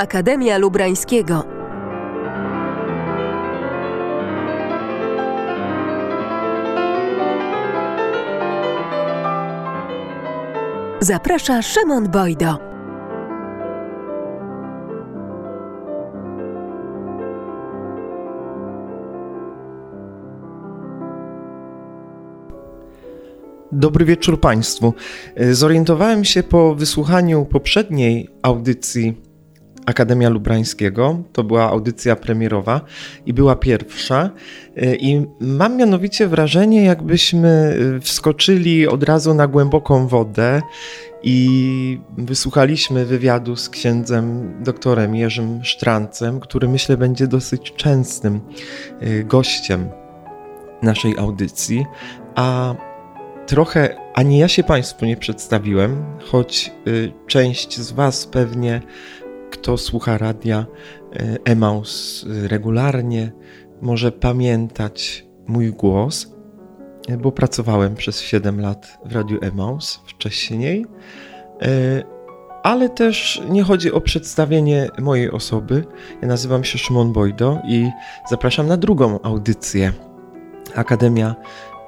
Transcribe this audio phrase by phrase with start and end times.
[0.00, 1.44] Akademia Lubrańskiego.
[11.00, 12.58] Zaprasza Szymon Bojdo.
[23.72, 24.94] Dobry wieczór Państwu.
[25.50, 29.29] Zorientowałem się po wysłuchaniu poprzedniej audycji
[29.90, 31.22] Akademia Lubrańskiego.
[31.32, 32.80] To była audycja premierowa
[33.26, 34.30] i była pierwsza.
[34.98, 40.60] I mam mianowicie wrażenie, jakbyśmy wskoczyli od razu na głęboką wodę
[41.22, 48.40] i wysłuchaliśmy wywiadu z księdzem doktorem Jerzym Sztrancem, który myślę będzie dosyć częstym
[49.02, 49.88] y, gościem
[50.82, 51.86] naszej audycji.
[52.34, 52.74] A
[53.46, 56.72] trochę ani ja się Państwu nie przedstawiłem, choć
[57.26, 58.82] część z Was pewnie
[59.50, 60.66] kto słucha radia
[61.12, 63.32] e, Emaus regularnie,
[63.82, 66.34] może pamiętać mój głos,
[67.08, 70.86] e, bo pracowałem przez 7 lat w radiu Emaus wcześniej.
[71.62, 72.02] E,
[72.62, 75.84] ale też nie chodzi o przedstawienie mojej osoby.
[76.22, 77.90] Ja nazywam się Szymon Bojdo i
[78.30, 79.92] zapraszam na drugą audycję
[80.74, 81.34] Akademia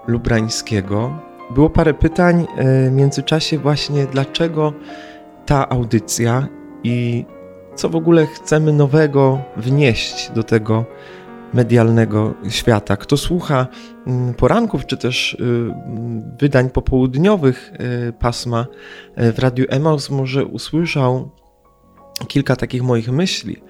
[0.07, 1.19] Lubrańskiego.
[1.55, 2.47] Było parę pytań
[2.89, 4.73] w międzyczasie właśnie dlaczego
[5.47, 6.49] ta audycja
[6.85, 7.27] i
[7.75, 10.85] co w ogóle chcemy nowego wnieść do tego
[11.55, 12.97] medialnego świata.
[12.97, 13.67] Kto słucha
[14.07, 15.75] mm, poranków, czy też y,
[16.41, 17.73] wydań popołudniowych
[18.09, 18.67] y, pasma
[19.19, 21.31] y, w Radiu Emaus, może usłyszał
[22.29, 23.63] kilka takich moich myśli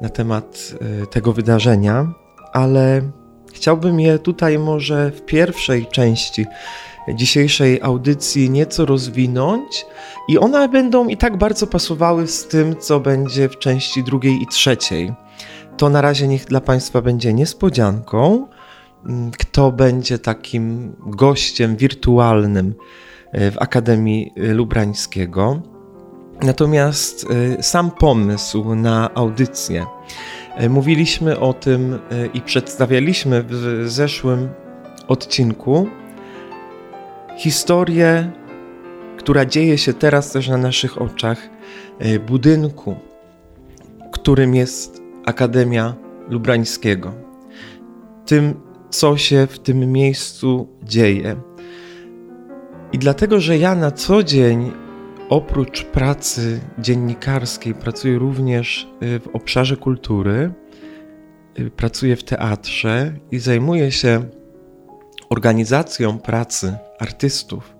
[0.00, 0.74] na temat
[1.10, 2.14] tego wydarzenia,
[2.52, 3.02] ale
[3.52, 6.46] chciałbym je tutaj może w pierwszej części
[7.08, 9.86] dzisiejszej audycji nieco rozwinąć
[10.28, 14.46] i one będą i tak bardzo pasowały z tym, co będzie w części drugiej i
[14.46, 15.12] trzeciej.
[15.76, 18.48] To na razie niech dla Państwa będzie niespodzianką,
[19.06, 22.74] mm, kto będzie takim gościem wirtualnym
[23.32, 25.62] e, w Akademii Lubrańskiego.
[26.42, 27.26] Natomiast
[27.58, 29.86] e, sam pomysł na audycję,
[30.54, 31.98] e, mówiliśmy o tym
[32.34, 34.48] i przedstawialiśmy w zeszłym
[35.08, 35.88] odcinku
[37.36, 38.30] historię,
[39.18, 41.50] która dzieje się teraz też na naszych oczach,
[41.98, 42.96] e, budynku,
[44.12, 45.94] którym jest Akademia
[46.28, 47.14] Lubrańskiego.
[48.26, 48.54] Tym,
[48.90, 51.36] co się w tym miejscu dzieje.
[52.92, 54.72] I dlatego, że ja na co dzień,
[55.28, 60.52] oprócz pracy dziennikarskiej, pracuję również e, w obszarze kultury,
[61.54, 64.24] e, pracuję w teatrze i zajmuję się
[65.34, 67.74] organizacją pracy artystów,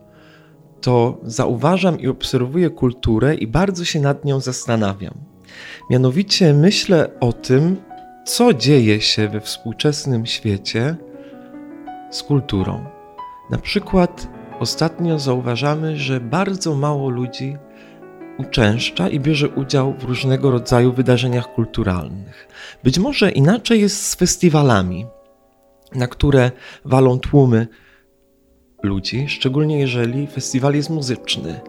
[0.80, 5.14] to zauważam i obserwuję kulturę i bardzo się nad nią zastanawiam.
[5.90, 7.76] Mianowicie myślę o tym,
[8.24, 10.96] co dzieje się we współczesnym świecie
[12.10, 12.84] z kulturą.
[13.50, 14.28] Na przykład
[14.60, 17.56] ostatnio zauważamy, że bardzo mało ludzi
[18.38, 22.48] uczęszcza i bierze udział w różnego rodzaju wydarzeniach kulturalnych.
[22.84, 25.06] Być może inaczej jest z festiwalami,
[25.94, 26.50] na które
[26.84, 27.66] walą tłumy
[28.82, 31.60] ludzi, szczególnie jeżeli festiwal jest muzyczny,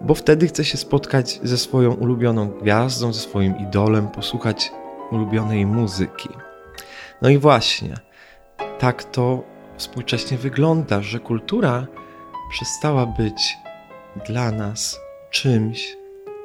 [0.00, 4.72] bo wtedy chce się spotkać ze swoją ulubioną gwiazdą, ze swoim idolem, posłuchać
[5.10, 6.28] ulubionej muzyki.
[7.22, 7.94] No i właśnie,
[8.78, 9.42] tak to
[9.76, 11.86] współcześnie wygląda, że kultura
[12.50, 13.56] przestała być
[14.26, 15.96] dla nas czymś,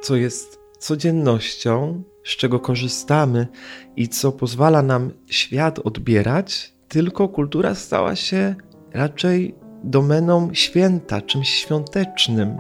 [0.02, 3.48] co jest codziennością, z czego korzystamy
[3.96, 8.56] i co pozwala nam świat odbierać, tylko kultura stała się
[8.94, 12.58] raczej domeną święta, czymś świątecznym.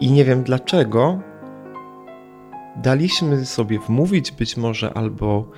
[0.00, 1.20] I nie wiem dlaczego
[2.76, 5.50] daliśmy sobie wmówić, być może, albo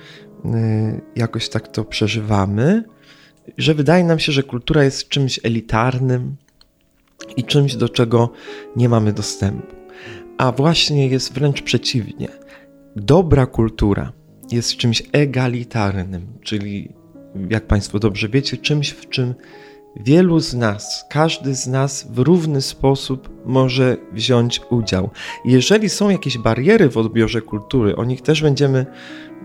[0.45, 2.83] y, jakoś tak to przeżywamy,
[3.57, 6.35] że wydaje nam się, że kultura jest czymś elitarnym
[7.37, 8.31] i czymś, do czego
[8.75, 9.75] nie mamy dostępu.
[10.37, 12.27] A właśnie jest wręcz przeciwnie.
[12.95, 14.11] Dobra kultura
[14.51, 16.89] jest czymś egalitarnym, czyli,
[17.49, 19.33] jak Państwo dobrze wiecie, czymś, w czym
[19.99, 25.09] Wielu z nas, każdy z nas w równy sposób może wziąć udział.
[25.45, 28.85] Jeżeli są jakieś bariery w odbiorze kultury, o nich też będziemy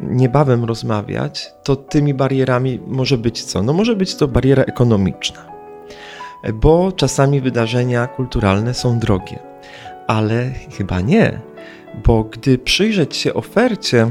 [0.02, 3.62] niebawem rozmawiać, to tymi barierami może być co?
[3.62, 5.46] No może być to bariera ekonomiczna,
[6.54, 9.38] bo czasami wydarzenia kulturalne są drogie,
[10.06, 11.40] ale chyba nie,
[12.06, 14.10] bo gdy przyjrzeć się ofercie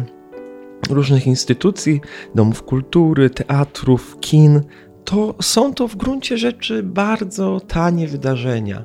[0.90, 2.02] różnych instytucji,
[2.36, 4.62] domów kultury, teatrów, kin,
[5.06, 8.84] to są to w gruncie rzeczy bardzo tanie wydarzenia.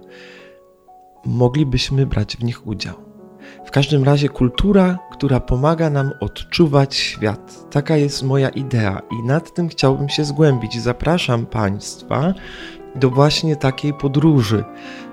[1.26, 2.94] Moglibyśmy brać w nich udział.
[3.66, 7.70] W każdym razie kultura, która pomaga nam odczuwać świat.
[7.70, 10.82] Taka jest moja idea i nad tym chciałbym się zgłębić.
[10.82, 12.34] Zapraszam Państwa
[12.94, 14.64] do właśnie takiej podróży,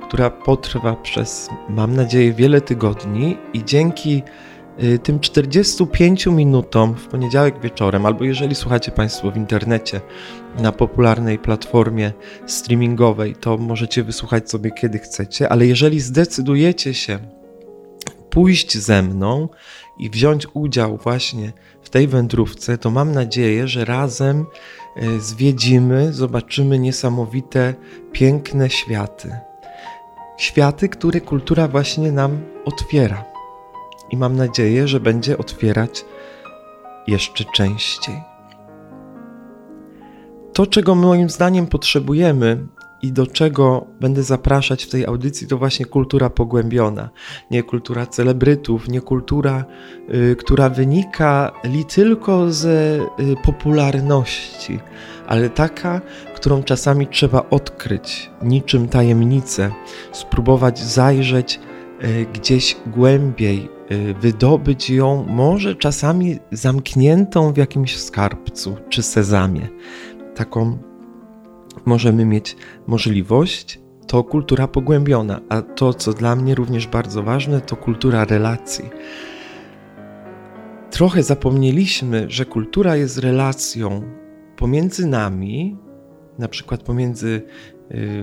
[0.07, 4.23] która potrwa przez, mam nadzieję, wiele tygodni i dzięki
[5.03, 10.01] tym 45 minutom w poniedziałek wieczorem, albo jeżeli słuchacie Państwo w internecie
[10.59, 12.13] na popularnej platformie
[12.45, 17.19] streamingowej, to możecie wysłuchać sobie kiedy chcecie, ale jeżeli zdecydujecie się
[18.29, 19.49] pójść ze mną
[19.99, 24.45] i wziąć udział właśnie w tej wędrówce, to mam nadzieję, że razem
[24.95, 27.73] e, zwiedzimy, zobaczymy niesamowite,
[28.11, 29.35] piękne światy.
[30.37, 33.30] Światy, które kultura właśnie nam otwiera.
[34.11, 36.05] I mam nadzieję, że będzie otwierać
[37.07, 38.15] jeszcze częściej.
[40.53, 42.67] To, czego moim zdaniem potrzebujemy,
[43.01, 47.09] i do czego będę zapraszać w tej audycji, to właśnie kultura pogłębiona.
[47.51, 49.65] Nie kultura celebrytów, nie kultura,
[50.13, 54.79] y, która wynika li tylko ze y, popularności,
[55.27, 56.01] ale taka,
[56.35, 59.71] którą czasami trzeba odkryć, niczym tajemnicę,
[60.11, 61.59] spróbować zajrzeć
[62.33, 69.67] gdzieś głębiej, y, wydobyć ją, może czasami zamkniętą w jakimś skarbcu czy sezamie.
[70.35, 70.77] Taką
[71.85, 72.57] możemy mieć
[72.87, 78.89] możliwość, to kultura pogłębiona, a to, co dla mnie również bardzo ważne, to kultura relacji.
[80.91, 84.01] Trochę zapomnieliśmy, że kultura jest relacją
[84.57, 85.77] pomiędzy nami,
[86.39, 87.41] na przykład pomiędzy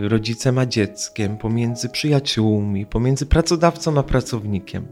[0.00, 4.86] rodzicem a dzieckiem, pomiędzy przyjaciółmi, pomiędzy pracodawcą a pracownikiem.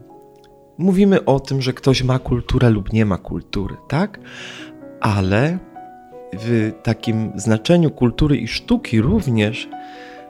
[0.77, 4.19] Mówimy o tym, że ktoś ma kulturę lub nie ma kultury, tak?
[5.01, 5.57] Ale
[6.33, 9.69] w takim znaczeniu kultury i sztuki również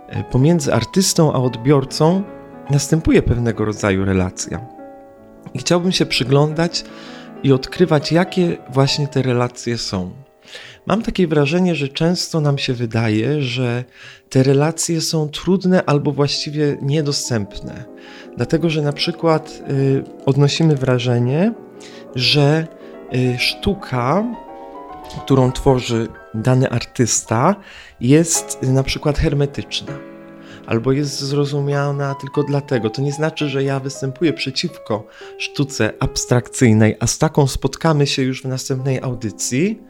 [0.08, 2.24] e, pomiędzy artystą a odbiorcą
[2.70, 4.68] następuje pewnego rodzaju relacja.
[5.54, 6.86] I chciałbym się przyglądać
[7.44, 10.27] i odkrywać, jakie właśnie te relacje są.
[10.86, 13.84] Mam takie wrażenie, że często nam się wydaje, że
[14.30, 17.86] te relacje są trudne albo właściwie niedostępne,
[18.38, 21.54] dlatego że na przykład y, odnosimy wrażenie,
[22.16, 22.68] że
[23.14, 24.24] y, sztuka
[25.24, 27.56] którą tworzy dany artysta,
[28.00, 29.94] jest na przykład hermetyczna.
[30.66, 32.90] Albo jest zrozumiana tylko dlatego.
[32.90, 35.08] To nie znaczy, że ja występuję przeciwko
[35.38, 39.82] sztuce abstrakcyjnej, a z taką spotkamy się już w następnej audycji,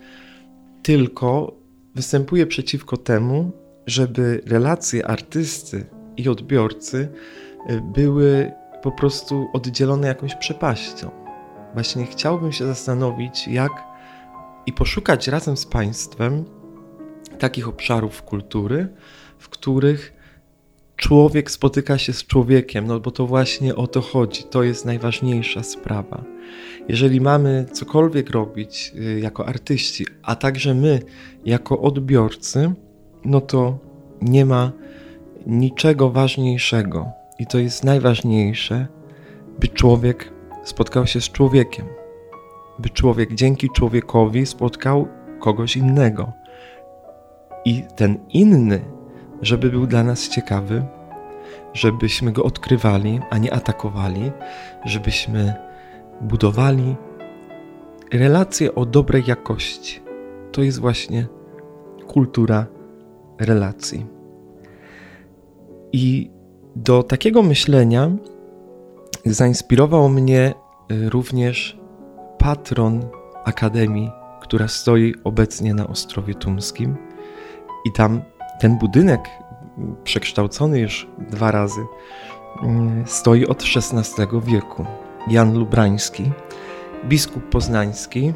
[0.83, 1.53] tylko
[1.95, 3.51] występuję przeciwko temu,
[3.85, 5.85] żeby relacje artysty
[6.17, 7.09] i odbiorcy
[7.69, 8.51] y, były
[8.81, 11.09] po prostu oddzielone jakąś przepaścią.
[11.73, 13.71] Właśnie chciałbym się zastanowić, jak
[14.65, 16.45] i poszukać razem z Państwem
[17.39, 18.87] takich obszarów kultury,
[19.39, 20.13] w których
[20.95, 25.63] człowiek spotyka się z człowiekiem, no bo to właśnie o to chodzi, to jest najważniejsza
[25.63, 26.23] sprawa.
[26.87, 30.99] Jeżeli mamy cokolwiek robić y, jako artyści, a także my
[31.45, 32.73] jako odbiorcy,
[33.25, 33.79] no to
[34.21, 34.71] nie ma
[35.47, 37.07] niczego ważniejszego
[37.39, 38.87] i to jest najważniejsze,
[39.59, 41.85] by człowiek spotkał się z człowiekiem
[42.79, 45.07] by człowiek dzięki człowiekowi spotkał
[45.39, 46.31] kogoś innego.
[47.65, 48.81] I ten inny,
[49.41, 50.83] żeby był dla nas ciekawy,
[51.73, 54.31] żebyśmy go odkrywali, a nie atakowali,
[54.85, 55.53] żebyśmy
[56.21, 56.95] budowali
[58.13, 60.01] relacje o dobrej jakości.
[60.51, 61.27] To jest właśnie
[62.07, 62.65] kultura
[63.39, 64.05] relacji.
[65.93, 66.31] I
[66.75, 68.11] do takiego myślenia
[69.25, 70.53] zainspirował mnie
[70.91, 71.79] y, również
[72.37, 73.05] patron
[73.45, 76.97] Akademii, która stoi obecnie na Ostrowie Tumskim.
[77.85, 78.21] I tam
[78.59, 79.29] ten budynek,
[80.03, 81.81] przekształcony już dwa razy,
[82.63, 84.85] mm, stoi od XVI wieku.
[85.29, 86.31] Jan Lubrański,
[87.05, 88.33] biskup poznański.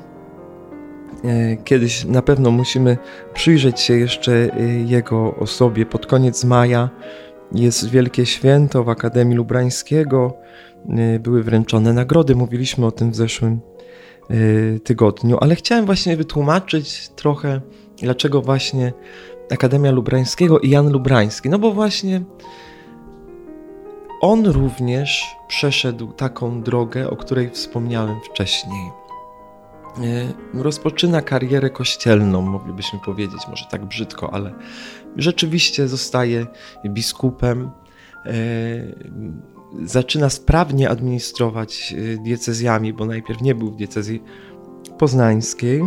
[1.23, 2.97] E, kiedyś na pewno musimy
[3.33, 5.85] przyjrzeć się jeszcze e, jego osobie.
[5.85, 6.89] Pod koniec maja
[7.51, 10.37] jest wielkie święto w Akademii Lubrańskiego.
[10.89, 13.59] E, były wręczone nagrody, mówiliśmy o tym w zeszłym
[14.83, 17.61] tygodniu, ale chciałem właśnie wytłumaczyć trochę,
[18.01, 18.93] dlaczego właśnie
[19.51, 21.49] Akademia Lubrańskiego i Jan Lubrański.
[21.49, 22.21] No bo właśnie
[24.21, 28.91] on również przeszedł taką drogę, o której wspomniałem wcześniej.
[30.53, 34.53] Y, rozpoczyna karierę kościelną, moglibyśmy powiedzieć, może tak brzydko, ale
[35.17, 36.45] rzeczywiście zostaje
[36.85, 37.71] biskupem
[38.25, 38.95] y,
[39.83, 44.23] zaczyna sprawnie administrować y, diecezjami, bo najpierw nie był w diecezji
[44.97, 45.81] poznańskiej.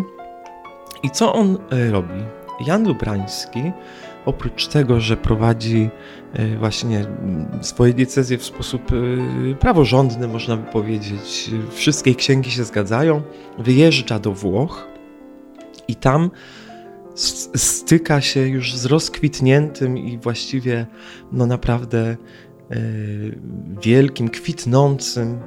[1.03, 1.59] I co on
[1.91, 2.25] robi?
[2.67, 3.73] Jan Lubrański
[4.27, 5.91] oprócz tego, że prowadzi
[6.33, 7.07] e, właśnie
[7.61, 13.23] swoje diecezje w sposób e, praworządny, można by powiedzieć, wszystkie księgi się zgadzają,
[13.59, 14.89] wyjeżdża do Włoch
[15.89, 16.31] i tam
[17.57, 20.87] styka się już z rozkwitniętym i właściwie
[21.33, 22.17] no naprawdę e,
[23.83, 25.39] wielkim, kwitnącym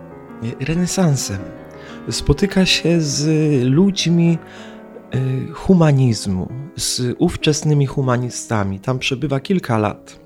[0.60, 1.38] renesansem.
[2.10, 3.28] Spotyka się z
[3.64, 4.38] ludźmi
[5.54, 8.80] humanizmu, z ówczesnymi humanistami.
[8.80, 10.20] Tam przebywa kilka lat.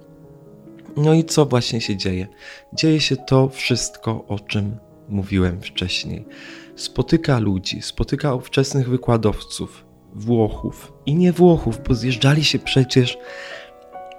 [0.98, 2.28] No i co właśnie się dzieje?
[2.74, 4.78] Dzieje się to wszystko, o czym
[5.10, 6.26] mówiłem wcześniej.
[6.76, 9.86] Spotyka ludzi, spotyka ówczesnych wykładowców,
[10.16, 13.18] Włochów i nie Włochów, bo zjeżdżali się przecież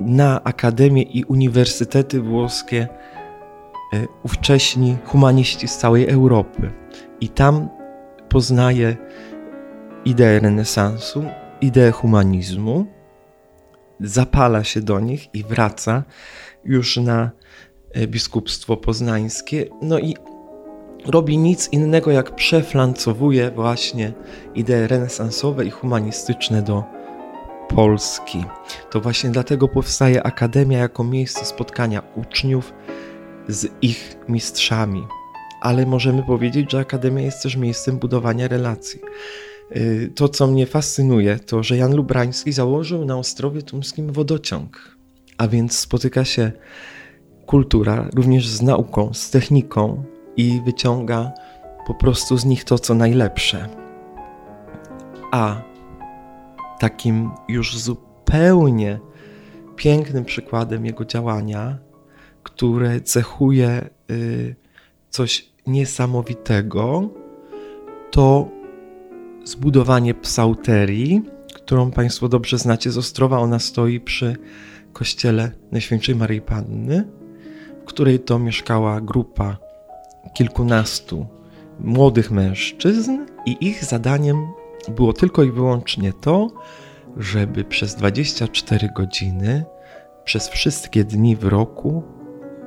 [0.00, 2.88] na akademie i uniwersytety włoskie
[3.94, 6.72] y, ówcześni humaniści z całej Europy.
[7.20, 7.68] I tam
[8.28, 8.96] poznaje
[10.04, 11.24] ideę renesansu,
[11.60, 12.86] ideę humanizmu,
[14.00, 16.02] zapala się do nich i wraca
[16.64, 17.30] już na
[17.92, 19.66] e, biskupstwo poznańskie.
[19.82, 20.16] No i
[21.06, 24.12] robi nic innego jak przeflancowuje właśnie
[24.54, 26.84] idee renesansowe i humanistyczne do
[27.68, 28.44] Polski.
[28.90, 32.72] To właśnie dlatego powstaje Akademia jako miejsce spotkania uczniów
[33.48, 35.06] z ich mistrzami.
[35.60, 39.00] Ale możemy powiedzieć, że Akademia jest też miejscem budowania relacji.
[39.76, 44.96] Y, to, co mnie fascynuje, to że Jan Lubrański założył na Ostrowie Tumskim wodociąg,
[45.38, 46.52] a więc spotyka się
[47.46, 50.04] kultura również z nauką, z techniką
[50.36, 51.32] i wyciąga
[51.86, 53.68] po prostu z nich to, co najlepsze.
[55.30, 55.62] A
[56.78, 58.98] takim już zupełnie
[59.76, 61.78] pięknym przykładem jego działania,
[62.42, 64.56] które cechuje y,
[65.10, 67.08] coś niesamowitego,
[68.10, 68.48] to
[69.44, 71.22] zbudowanie psauterii,
[71.54, 73.38] którą Państwo dobrze znacie z Ostrowa.
[73.38, 74.36] Ona stoi przy
[74.92, 77.08] kościele Najświętszej Maryi Panny,
[77.82, 79.56] w której to mieszkała grupa
[80.34, 81.26] kilkunastu
[81.80, 84.46] młodych mężczyzn i ich zadaniem
[84.88, 86.50] było tylko i wyłącznie to,
[87.16, 89.64] żeby przez 24 godziny,
[90.24, 92.02] przez wszystkie dni w roku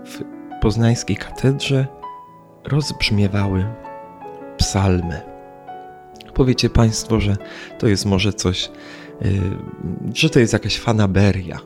[0.06, 0.22] w
[0.62, 1.88] poznańskiej katedrze
[2.64, 3.66] rozbrzmiewały
[4.58, 5.35] psalmy.
[6.36, 7.38] Powiecie Państwo, że
[7.80, 8.72] to jest może coś,
[9.26, 9.42] y,
[10.14, 11.60] że to jest jakaś fanaberia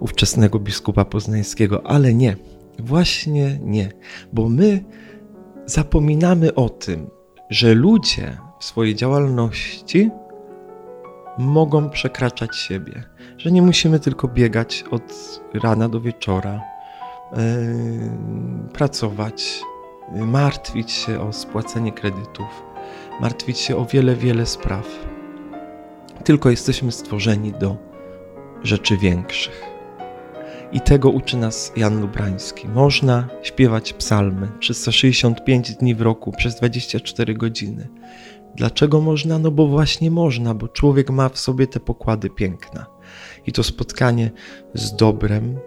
[0.00, 2.36] ówczesnego biskupa poznańskiego, ale nie,
[2.78, 3.92] właśnie nie,
[4.32, 4.84] bo my
[5.66, 7.10] zapominamy o tym,
[7.50, 10.10] że ludzie w swojej działalności
[11.38, 13.04] mogą przekraczać siebie,
[13.38, 16.60] że nie musimy tylko biegać od rana do wieczora,
[17.32, 17.38] yy,
[18.72, 19.60] pracować,
[20.12, 22.65] martwić się o spłacenie kredytów,
[23.20, 25.06] martwić się o wiele, wiele spraw.
[26.24, 27.76] Tylko jesteśmy stworzeni do
[28.62, 29.62] rzeczy większych.
[30.72, 32.68] I tego uczy nas Jan Lubrański.
[32.68, 37.88] Można śpiewać psalmy 365 dni w roku przez 24 godziny.
[38.54, 39.38] Dlaczego można?
[39.38, 42.86] No bo właśnie można, bo człowiek ma w sobie te pokłady piękna.
[43.46, 44.30] I to spotkanie
[44.74, 45.58] z dobrem,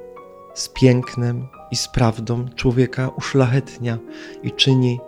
[0.54, 3.98] z pięknem i z prawdą człowieka uszlachetnia
[4.44, 5.00] i czyni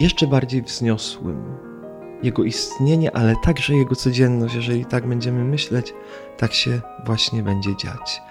[0.00, 1.44] jeszcze bardziej wzniosłym.
[2.22, 5.94] Jego istnienie, ale także jego codzienność, jeżeli tak będziemy myśleć,
[6.38, 8.22] tak się właśnie będzie dziać.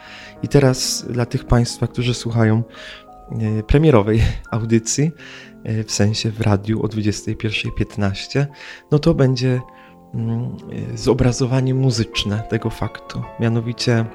[0.43, 2.63] I teraz dla tych Państwa, którzy słuchają
[3.31, 5.11] e, premierowej audycji,
[5.63, 8.45] e, w sensie w radiu o 21.15,
[8.91, 9.61] no to będzie
[10.13, 10.57] mm,
[10.93, 13.21] e, zobrazowanie muzyczne tego faktu.
[13.39, 14.05] Mianowicie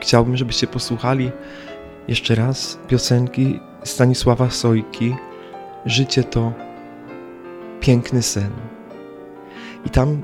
[0.00, 1.32] chciałbym, żebyście posłuchali
[2.08, 5.14] jeszcze raz piosenki Stanisława Sojki
[5.86, 6.52] Życie to
[7.80, 8.50] piękny sen.
[9.86, 10.22] I tam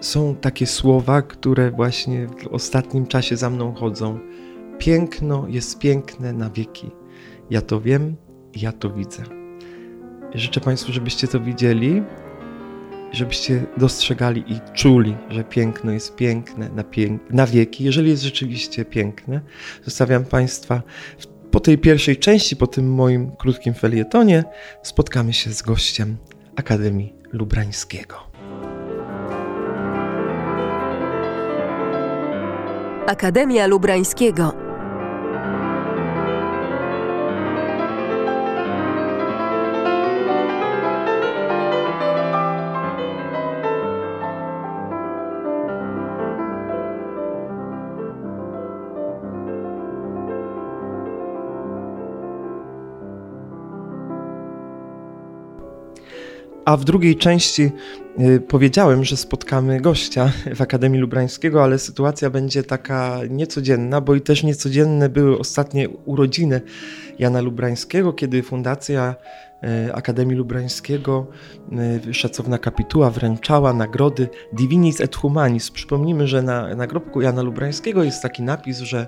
[0.00, 4.18] są takie słowa, które właśnie w ostatnim czasie za mną chodzą.
[4.78, 6.90] Piękno jest piękne na wieki.
[7.50, 8.16] Ja to wiem
[8.56, 9.22] ja to widzę.
[10.34, 12.02] Życzę Państwu, żebyście to widzieli,
[13.12, 17.84] żebyście dostrzegali i czuli, że piękno jest piękne na, pięk na wieki.
[17.84, 19.40] Jeżeli jest rzeczywiście piękne,
[19.84, 20.82] zostawiam Państwa
[21.18, 21.26] w
[21.56, 24.44] po tej pierwszej części, po tym moim krótkim felietonie,
[24.82, 26.16] spotkamy się z gościem
[26.56, 28.16] Akademii Lubrańskiego.
[33.06, 34.65] Akademia Lubrańskiego
[56.66, 57.72] A w drugiej części
[58.20, 64.20] y, powiedziałem, że spotkamy gościa w Akademii Lubrańskiego, ale sytuacja będzie taka niecodzienna, bo i
[64.20, 66.60] też niecodzienne były ostatnie urodziny
[67.18, 69.14] Jana Lubrańskiego, kiedy Fundacja
[69.88, 71.26] y, Akademii Lubrańskiego,
[72.08, 75.70] y, szacowna kapituła wręczała nagrody Divinis et Humanis.
[75.70, 79.06] Przypomnijmy, że na nagrobku Jana Lubrańskiego jest taki napis, że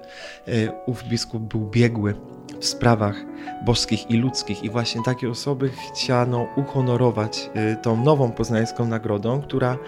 [0.87, 2.15] ów biskup był biegły
[2.61, 3.25] w sprawach
[3.65, 4.65] boskich i ludzkich.
[4.65, 9.79] I właśnie takie osoby chciano uhonorować y, tą nową poznańską nagrodą, która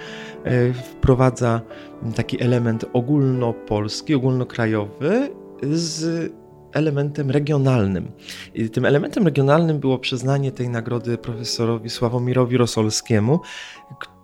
[0.46, 1.60] y, wprowadza
[2.16, 5.30] taki element ogólnopolski, ogólnokrajowy
[5.62, 6.32] z
[6.72, 8.10] elementem regionalnym.
[8.54, 13.40] I tym elementem regionalnym było przyznanie tej nagrody profesorowi Sławomirowi Rosolskiemu,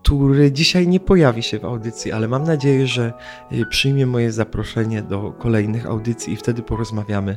[0.07, 3.13] który dzisiaj nie pojawi się w audycji, ale mam nadzieję, że
[3.53, 7.33] y, przyjmie moje zaproszenie do kolejnych audycji i wtedy porozmawiamy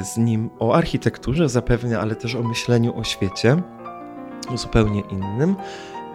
[0.00, 3.62] y, z nim o architekturze zapewne, ale też o myśleniu o świecie
[4.54, 5.56] zupełnie innym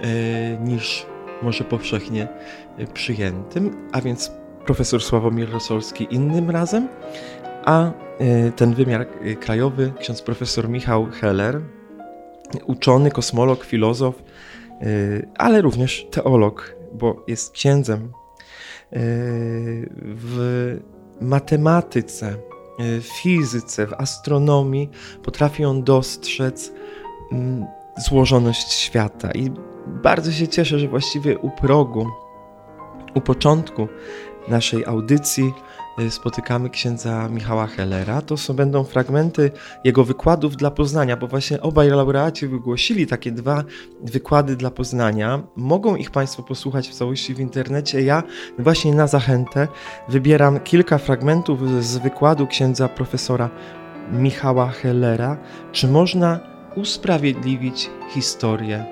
[0.03, 1.05] y, niż
[1.41, 2.27] może powszechnie
[2.93, 4.31] przyjętym, a więc
[4.65, 6.87] profesor Sławomir Rosolski innym razem,
[7.65, 7.91] a
[8.55, 9.07] ten wymiar
[9.39, 11.61] krajowy ksiądz profesor Michał Heller,
[12.65, 14.23] uczony, kosmolog, filozof,
[15.37, 18.03] ale również teolog, bo jest księdzem.
[18.03, 20.77] Y, w
[21.21, 22.35] matematyce,
[22.79, 24.89] y, w fizyce, w astronomii
[25.23, 26.71] potrafi on dostrzec
[27.31, 27.65] mm,
[27.97, 29.31] złożoność świata.
[29.31, 29.51] I
[29.87, 32.07] bardzo się cieszę, że właściwie u progu,
[33.15, 33.87] u początku
[34.47, 38.21] naszej audycji Y, spotykamy księdza Michała Hellera.
[38.21, 39.51] To są, będą fragmenty
[39.83, 43.63] jego wykładów dla Poznania, bo właśnie obaj laureaci wygłosili takie dwa
[44.01, 45.41] wykłady dla Poznania.
[45.55, 48.01] Mogą ich Państwo posłuchać w całości w internecie.
[48.01, 48.23] Ja
[48.59, 49.67] właśnie na zachętę
[50.09, 53.49] wybieram kilka fragmentów z wykładu księdza profesora
[54.11, 55.37] Michała Hellera.
[55.71, 56.39] Czy można
[56.75, 58.85] usprawiedliwić historię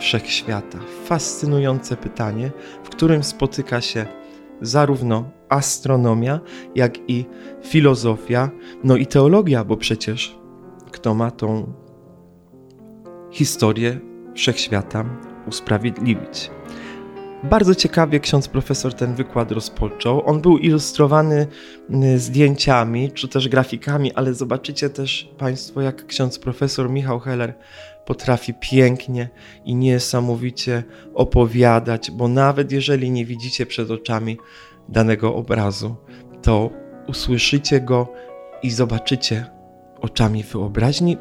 [0.00, 0.78] wszechświata?
[1.04, 2.50] Fascynujące pytanie,
[2.84, 4.06] w którym spotyka się
[4.62, 6.40] zarówno astronomia,
[6.74, 7.24] jak i
[7.62, 8.50] filozofia,
[8.84, 10.38] no i teologia, bo przecież
[10.90, 11.72] kto ma tą
[13.30, 14.00] historię
[14.34, 15.04] wszechświata
[15.46, 16.50] usprawiedliwić.
[17.42, 20.26] Bardzo ciekawie ksiądz profesor ten wykład rozpoczął.
[20.26, 21.46] On był ilustrowany
[22.14, 27.54] y, zdjęciami czy też grafikami, ale zobaczycie też Państwo, jak ksiądz profesor Michał Heller
[28.06, 29.28] potrafi pięknie
[29.64, 30.82] i niesamowicie
[31.14, 34.38] opowiadać, bo nawet jeżeli nie widzicie przed oczami
[34.88, 35.96] danego obrazu,
[36.42, 36.70] to
[37.08, 38.12] usłyszycie go
[38.62, 39.44] i zobaczycie
[40.00, 41.16] oczami wyobraźni.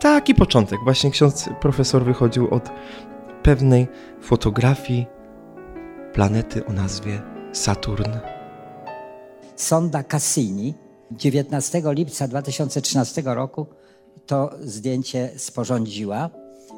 [0.00, 0.78] Taki początek.
[0.84, 2.70] Właśnie ksiądz profesor wychodził od
[3.42, 3.88] pewnej
[4.22, 5.06] fotografii
[6.12, 8.12] planety o nazwie Saturn.
[9.56, 10.74] Sonda Cassini
[11.10, 13.66] 19 lipca 2013 roku
[14.26, 16.30] to zdjęcie sporządziła.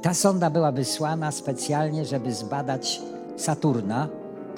[0.03, 3.01] Ta sonda była wysłana specjalnie, żeby zbadać
[3.37, 4.09] Saturna,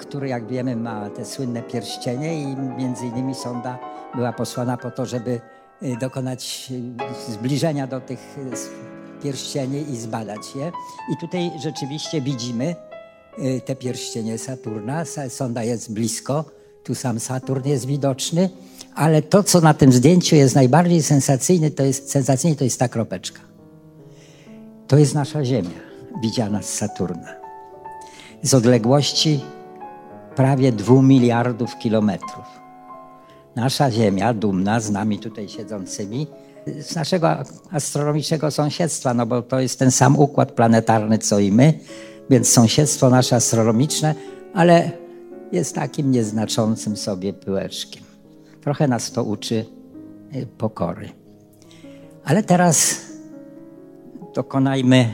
[0.01, 3.79] który jak wiemy ma te słynne pierścienie i między innymi sonda
[4.15, 5.41] była posłana po to, żeby
[5.83, 6.71] y, dokonać
[7.29, 10.71] y, zbliżenia do tych y, pierścieni i zbadać je.
[11.13, 12.75] I tutaj rzeczywiście widzimy
[13.65, 15.05] te pierścienie Saturna.
[15.29, 16.45] Sonda jest blisko,
[16.83, 18.49] tu sam Saturn jest widoczny,
[18.95, 22.87] ale to, co na tym zdjęciu jest najbardziej sensacyjne, to jest, sensacyjne, to jest ta
[22.87, 23.41] kropeczka.
[24.87, 25.79] To jest nasza Ziemia,
[26.21, 27.35] widziana z Saturna.
[28.43, 29.39] Z odległości
[30.35, 32.61] prawie dwóch miliardów kilometrów.
[33.55, 36.27] Nasza Ziemia, dumna z nami tutaj siedzącymi,
[36.81, 37.29] z naszego
[37.71, 41.73] astronomicznego sąsiedztwa, no bo to jest ten sam układ planetarny co i my,
[42.29, 44.15] więc sąsiedztwo nasze astronomiczne,
[44.53, 44.91] ale
[45.51, 48.03] jest takim nieznaczącym sobie pyłeczkiem.
[48.61, 49.65] Trochę nas to uczy
[50.35, 51.09] y, pokory.
[52.25, 53.01] Ale teraz
[54.35, 55.13] dokonajmy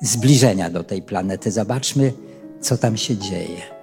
[0.00, 1.50] zbliżenia do tej planety.
[1.50, 2.12] Zobaczmy,
[2.60, 3.79] co tam się dzieje.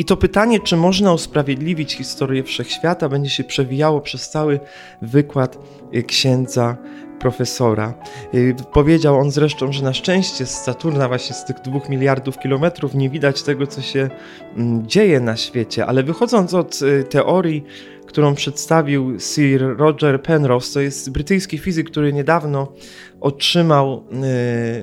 [0.00, 4.60] I to pytanie, czy można usprawiedliwić historię wszechświata, będzie się przewijało przez cały
[5.02, 5.58] wykład
[5.94, 6.76] y, księdza
[7.18, 7.94] profesora.
[8.34, 12.94] Y, powiedział on zresztą, że na szczęście z Saturna, właśnie z tych dwóch miliardów kilometrów,
[12.94, 14.10] nie widać tego, co się
[14.56, 17.64] mm, dzieje na świecie, ale wychodząc od y, teorii,
[18.06, 22.72] którą przedstawił Sir Roger Penrose, to jest brytyjski fizyk, który niedawno
[23.20, 24.04] otrzymał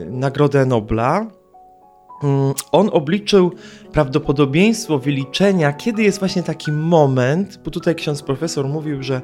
[0.09, 1.36] Nagrodę Nobla
[2.71, 3.51] on obliczył
[3.91, 9.21] prawdopodobieństwo wyliczenia, kiedy jest właśnie taki moment, bo tutaj ksiądz profesor mówił, że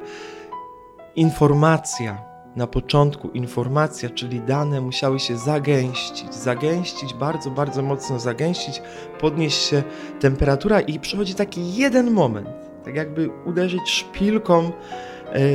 [1.16, 8.82] informacja na początku, informacja, czyli dane musiały się zagęścić, zagęścić, bardzo, bardzo mocno zagęścić,
[9.20, 9.84] podnieść się
[10.20, 12.50] temperatura i przychodzi taki jeden moment,
[12.86, 14.72] tak jakby uderzyć szpilką e,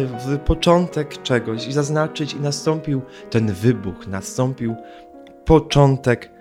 [0.04, 4.76] w początek czegoś i zaznaczyć, i nastąpił ten wybuch, nastąpił
[5.44, 6.37] początek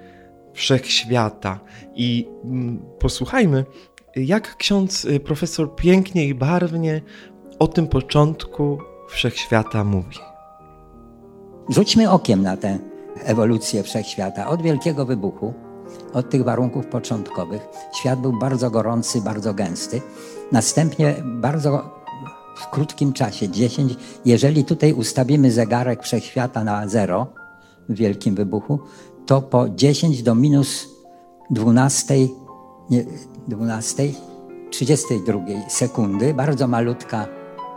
[0.57, 1.59] wszechświata.
[1.95, 3.65] I mm, posłuchajmy,
[4.15, 7.01] jak ksiądz y, profesor pięknie i barwnie
[7.59, 8.77] o tym początku
[9.09, 10.17] wszechświata mówi.
[11.69, 12.79] Rzućmy okiem na tę
[13.23, 15.53] ewolucję wszechświata od wielkiego wybuchu,
[16.13, 17.61] od tych warunków początkowych.
[17.99, 20.01] Świat był bardzo gorący, bardzo gęsty.
[20.51, 21.89] Następnie bardzo
[22.55, 27.27] w krótkim czasie, 10, jeżeli tutaj ustawimy zegarek wszechświata na zero
[27.89, 28.79] w wielkim wybuchu,
[29.27, 30.87] to po 10 do minus
[31.49, 32.15] 12,
[32.89, 33.05] nie,
[33.47, 34.03] 12
[34.71, 37.27] 32 sekundy, bardzo malutka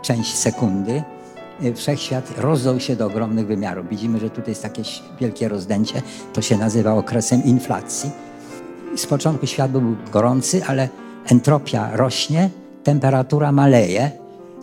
[0.01, 1.03] część sekundy,
[1.63, 3.89] y, wszechświat rozdał się do ogromnych wymiarów.
[3.89, 4.83] Widzimy, że tutaj jest takie
[5.19, 6.01] wielkie rozdęcie,
[6.33, 8.11] to się nazywa okresem inflacji.
[8.95, 10.89] Z początku świat był gorący, ale
[11.25, 12.49] entropia rośnie,
[12.83, 14.11] temperatura maleje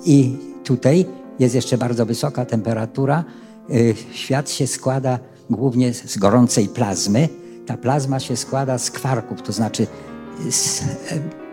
[0.04, 1.06] i tutaj
[1.38, 3.24] jest jeszcze bardzo wysoka temperatura.
[3.70, 5.18] Y, świat się składa
[5.50, 7.28] głównie z gorącej plazmy.
[7.66, 9.86] Ta plazma się składa z kwarków, to znaczy
[10.50, 10.82] z,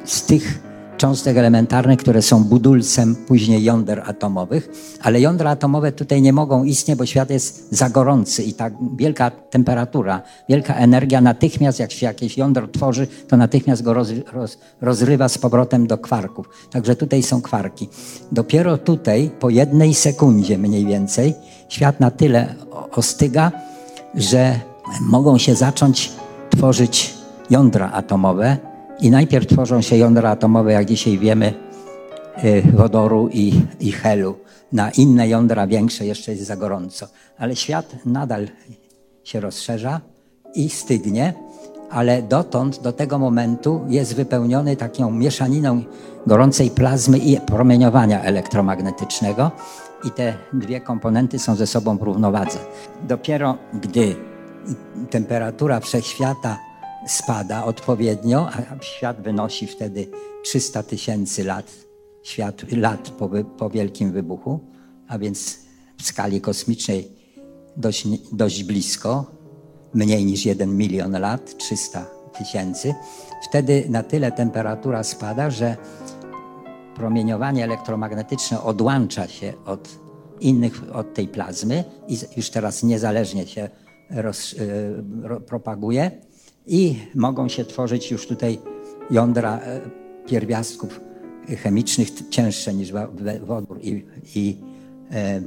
[0.05, 0.59] z tych
[0.97, 4.69] cząstek elementarnych, które są budulcem później jąder atomowych,
[5.01, 9.31] ale jądra atomowe tutaj nie mogą istnieć, bo świat jest za gorący i ta wielka
[9.31, 15.29] temperatura, wielka energia natychmiast, jak się jakieś jądro tworzy, to natychmiast go roz, roz, rozrywa
[15.29, 16.49] z powrotem do kwarków.
[16.71, 17.89] Także tutaj są kwarki.
[18.31, 21.33] Dopiero tutaj, po jednej sekundzie mniej więcej,
[21.69, 22.55] świat na tyle
[22.91, 23.51] ostyga,
[24.15, 24.59] że
[25.01, 26.11] mogą się zacząć
[26.49, 27.13] tworzyć
[27.49, 28.57] jądra atomowe,
[28.99, 31.53] i najpierw tworzą się jądra atomowe, jak dzisiaj wiemy,
[32.43, 34.35] y, wodoru i, i helu.
[34.71, 37.07] Na inne jądra większe jeszcze jest za gorąco.
[37.37, 38.47] Ale świat nadal
[39.23, 40.01] się rozszerza
[40.55, 41.33] i stygnie,
[41.89, 45.83] ale dotąd, do tego momentu jest wypełniony taką mieszaniną
[46.27, 49.51] gorącej plazmy i promieniowania elektromagnetycznego
[50.05, 52.59] i te dwie komponenty są ze sobą w równowadze.
[53.07, 54.15] Dopiero gdy
[55.09, 56.59] temperatura wszechświata
[57.07, 60.07] spada odpowiednio, a świat wynosi wtedy
[60.43, 61.71] 300 tysięcy lat,
[62.23, 64.59] świat, lat po, po wielkim wybuchu,
[65.07, 65.59] a więc
[65.97, 67.07] w skali kosmicznej
[67.77, 69.25] dość, dość blisko,
[69.93, 72.05] mniej niż 1 milion lat, 300
[72.37, 72.95] tysięcy.
[73.49, 75.77] Wtedy na tyle temperatura spada, że
[76.95, 79.89] promieniowanie elektromagnetyczne odłącza się od
[80.39, 83.69] innych, od tej plazmy i już teraz niezależnie się
[84.09, 86.11] roz, y, propaguje
[86.67, 88.59] i mogą się tworzyć już tutaj
[89.11, 89.81] jądra e,
[90.27, 90.99] pierwiastków
[91.63, 92.91] chemicznych cięższe niż
[93.41, 94.05] wodór i,
[94.35, 94.57] i,
[95.11, 95.41] e,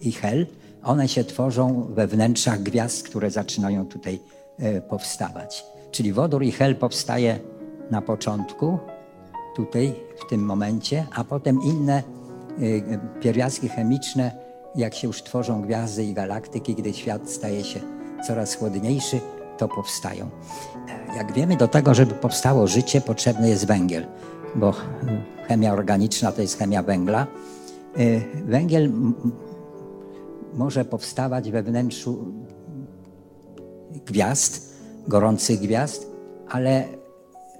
[0.00, 0.46] i hel.
[0.82, 4.20] One się tworzą we wnętrzach gwiazd, które zaczynają tutaj
[4.58, 5.64] e, powstawać.
[5.90, 7.38] Czyli wodór i hel powstaje
[7.90, 8.78] na początku,
[9.56, 9.94] tutaj,
[10.26, 12.02] w tym momencie, a potem inne
[13.20, 14.32] pierwiastki chemiczne,
[14.74, 17.80] jak się już tworzą gwiazdy i galaktyki, gdy świat staje się
[18.26, 19.20] coraz chłodniejszy,
[19.58, 20.30] to powstają.
[21.16, 24.06] Jak wiemy, do tego, żeby powstało życie, potrzebny jest węgiel,
[24.54, 24.74] bo
[25.48, 27.26] chemia organiczna to jest chemia węgla.
[27.98, 28.92] Y, węgiel
[30.54, 32.32] może powstawać we wnętrzu
[34.06, 34.76] gwiazd,
[35.08, 36.10] gorących gwiazd,
[36.48, 36.84] ale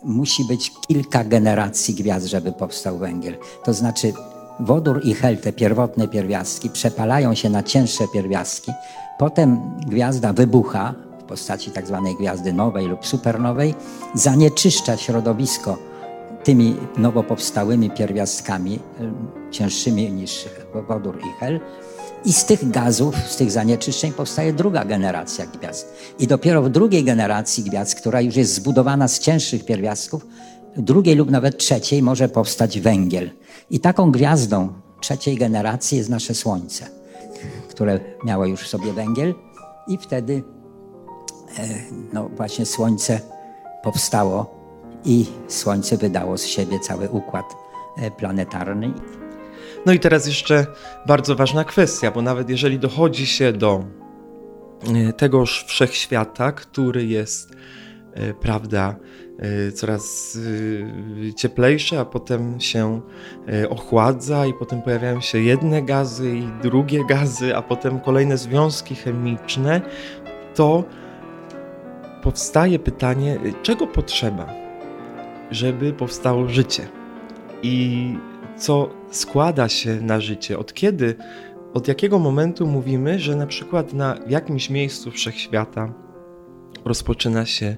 [0.05, 3.37] musi być kilka generacji gwiazd, żeby powstał węgiel.
[3.65, 4.13] To znaczy
[4.61, 8.73] wodór i hel, te pierwotne pierwiastki, przepalają się na cięższe pierwiastki,
[9.19, 13.75] potem gwiazda wybucha, w postaci tak zwanej gwiazdy nowej lub supernowej,
[14.15, 15.79] zanieczyszcza środowisko
[16.45, 18.79] tymi nowo powstałymi pierwiastkami,
[19.51, 20.49] cięższymi niż
[20.89, 21.61] wodór i hel.
[22.25, 25.95] I z tych gazów, z tych zanieczyszczeń powstaje druga generacja gwiazd.
[26.19, 30.27] I dopiero w drugiej generacji gwiazd, która już jest zbudowana z cięższych pierwiastków,
[30.77, 33.31] drugiej lub nawet trzeciej może powstać węgiel.
[33.71, 36.87] I taką gwiazdą trzeciej generacji jest nasze Słońce,
[37.69, 39.35] które miało już w sobie węgiel
[39.89, 40.43] i wtedy
[41.59, 41.69] E,
[42.13, 43.21] no właśnie Słońce
[43.83, 44.55] powstało
[45.05, 47.47] i Słońce wydało z siebie cały układ
[47.97, 48.93] e, planetarny.
[49.87, 50.67] No i teraz jeszcze
[51.07, 53.85] bardzo ważna kwestia, bo nawet jeżeli dochodzi się do
[54.95, 57.57] e, tegoż wszechświata, który jest,
[58.41, 58.97] prawda,
[59.75, 60.39] coraz
[61.37, 63.01] cieplejszy, a potem się
[63.69, 69.81] ochładza, i potem pojawiają się jedne gazy i drugie gazy, a potem kolejne związki chemiczne,
[70.55, 70.85] to
[72.23, 74.47] powstaje pytanie, czego potrzeba,
[75.51, 76.89] żeby powstało życie?
[77.63, 78.17] I
[78.63, 81.15] co składa się na życie, od kiedy,
[81.75, 85.93] od jakiego momentu mówimy, że na przykład na jakimś miejscu wszechświata
[86.85, 87.77] rozpoczyna się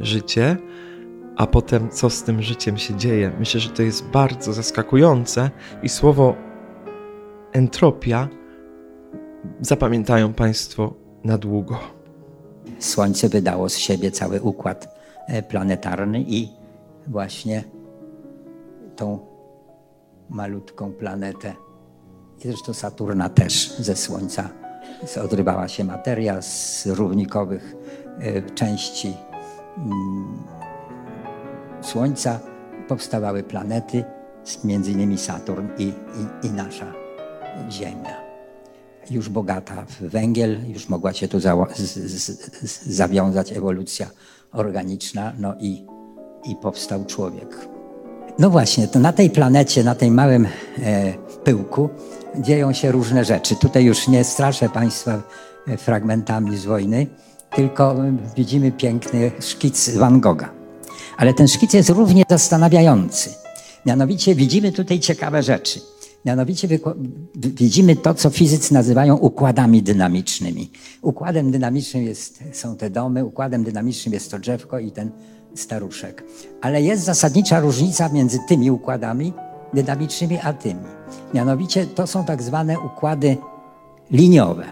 [0.00, 0.56] życie,
[1.36, 3.32] a potem co z tym życiem się dzieje.
[3.38, 5.50] Myślę, że to jest bardzo zaskakujące
[5.82, 6.34] i słowo
[7.52, 8.28] entropia
[9.60, 10.94] zapamiętają Państwo
[11.24, 11.78] na długo.
[12.78, 16.48] Słońce wydało z siebie cały układ e, planetarny i
[17.06, 17.64] właśnie
[18.96, 19.35] tą
[20.30, 21.54] malutką planetę,
[22.38, 24.48] i zresztą Saturna też ze Słońca
[25.24, 27.74] odrywała się materia z równikowych
[28.18, 29.14] e, części
[29.76, 30.38] mm,
[31.80, 32.40] Słońca
[32.88, 34.04] powstawały planety,
[34.64, 36.92] między innymi Saturn i, i, i nasza
[37.70, 38.26] Ziemia.
[39.10, 41.38] Już bogata w węgiel, już mogła się tu
[42.86, 44.10] zawiązać ewolucja
[44.52, 45.86] organiczna, no i,
[46.44, 47.75] i powstał człowiek.
[48.38, 50.46] No właśnie, to na tej planecie, na tym małym
[50.82, 51.12] e,
[51.44, 51.88] pyłku
[52.38, 53.56] dzieją się różne rzeczy.
[53.56, 55.22] Tutaj już nie straszę Państwa
[55.68, 57.06] e, fragmentami z wojny,
[57.56, 57.96] tylko
[58.36, 60.50] widzimy piękny szkic Van Gogha.
[61.16, 63.30] Ale ten szkic jest równie zastanawiający.
[63.86, 65.80] Mianowicie widzimy tutaj ciekawe rzeczy.
[66.24, 66.68] Mianowicie
[67.36, 70.70] widzimy to, co fizycy nazywają układami dynamicznymi.
[71.02, 75.10] Układem dynamicznym jest, są te domy, układem dynamicznym jest to drzewko i ten
[75.56, 76.24] staruszek.
[76.60, 79.32] Ale jest zasadnicza różnica między tymi układami
[79.74, 80.80] dynamicznymi a tymi.
[81.34, 83.36] Mianowicie to są tak zwane układy
[84.10, 84.64] liniowe.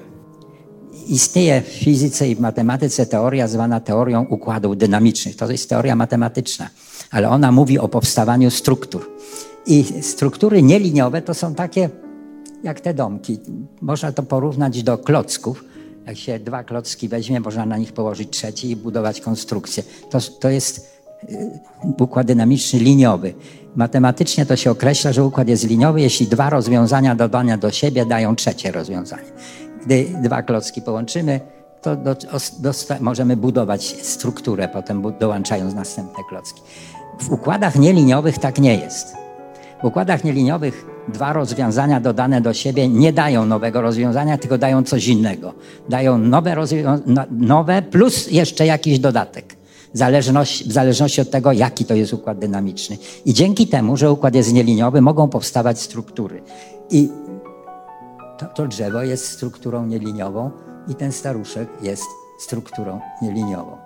[1.07, 5.37] Istnieje w fizyce i w matematyce teoria zwana teorią układów dynamicznych.
[5.37, 6.70] To jest teoria matematyczna,
[7.11, 9.11] ale ona mówi o powstawaniu struktur.
[9.66, 11.90] I struktury nieliniowe to są takie
[12.62, 13.38] jak te domki.
[13.81, 15.64] Można to porównać do klocków.
[16.07, 19.83] Jak się dwa klocki weźmie, można na nich położyć trzeci i budować konstrukcję.
[20.11, 21.51] To, to jest y,
[21.99, 23.35] układ dynamiczny liniowy.
[23.77, 28.37] Matematycznie to się określa, że układ jest liniowy, jeśli dwa rozwiązania dodane do siebie dają
[28.37, 29.29] trzecie rozwiązanie.
[29.87, 31.40] Gdy dwa klocki połączymy,
[31.83, 32.17] to do,
[32.59, 36.62] do, możemy budować strukturę, potem dołączając następne klocki.
[37.21, 39.17] W układach nieliniowych tak nie jest.
[39.83, 45.09] W układach nieliniowych dwa rozwiązania dodane do siebie nie dają nowego rozwiązania, tylko dają coś
[45.09, 45.55] innego.
[45.88, 46.57] Dają nowe,
[47.31, 49.57] nowe plus jeszcze jakiś dodatek.
[49.93, 52.99] Zależność, w zależności od tego, jaki to jest układ dynamiczny.
[53.25, 56.43] I dzięki temu, że układ jest nieliniowy, mogą powstawać struktury.
[56.90, 57.09] I
[58.38, 60.51] to, to drzewo jest strukturą nieliniową
[60.88, 62.05] i ten staruszek jest
[62.38, 63.84] strukturą nieliniową.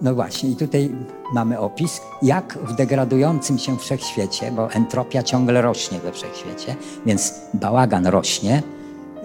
[0.00, 0.90] No właśnie, i tutaj
[1.32, 8.06] mamy opis, jak w degradującym się wszechświecie, bo entropia ciągle rośnie we wszechświecie, więc bałagan
[8.06, 8.62] rośnie,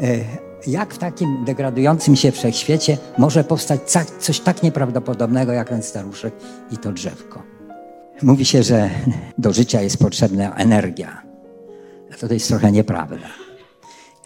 [0.01, 0.19] e,
[0.67, 3.81] jak w takim degradującym się wszechświecie może powstać
[4.19, 6.33] coś tak nieprawdopodobnego jak ten staruszek
[6.71, 7.43] i to drzewko.
[8.21, 8.89] Mówi się, że
[9.37, 11.21] do życia jest potrzebna energia.
[12.13, 13.27] A to jest trochę nieprawda.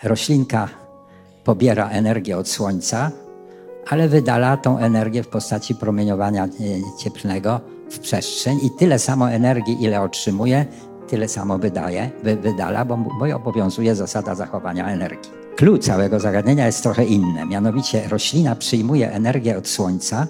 [0.03, 0.69] Roślinka
[1.43, 3.11] pobiera energię od słońca,
[3.89, 6.49] ale wydala tą energię w postaci promieniowania e,
[6.99, 10.65] cieplnego w przestrzeń i tyle samo energii, ile otrzymuje,
[11.07, 15.31] tyle samo wydaje, wy, wydala, bo, bo obowiązuje zasada zachowania energii.
[15.55, 17.45] Klucz całego zagadnienia jest trochę inny.
[17.45, 20.27] Mianowicie roślina przyjmuje energię od słońca,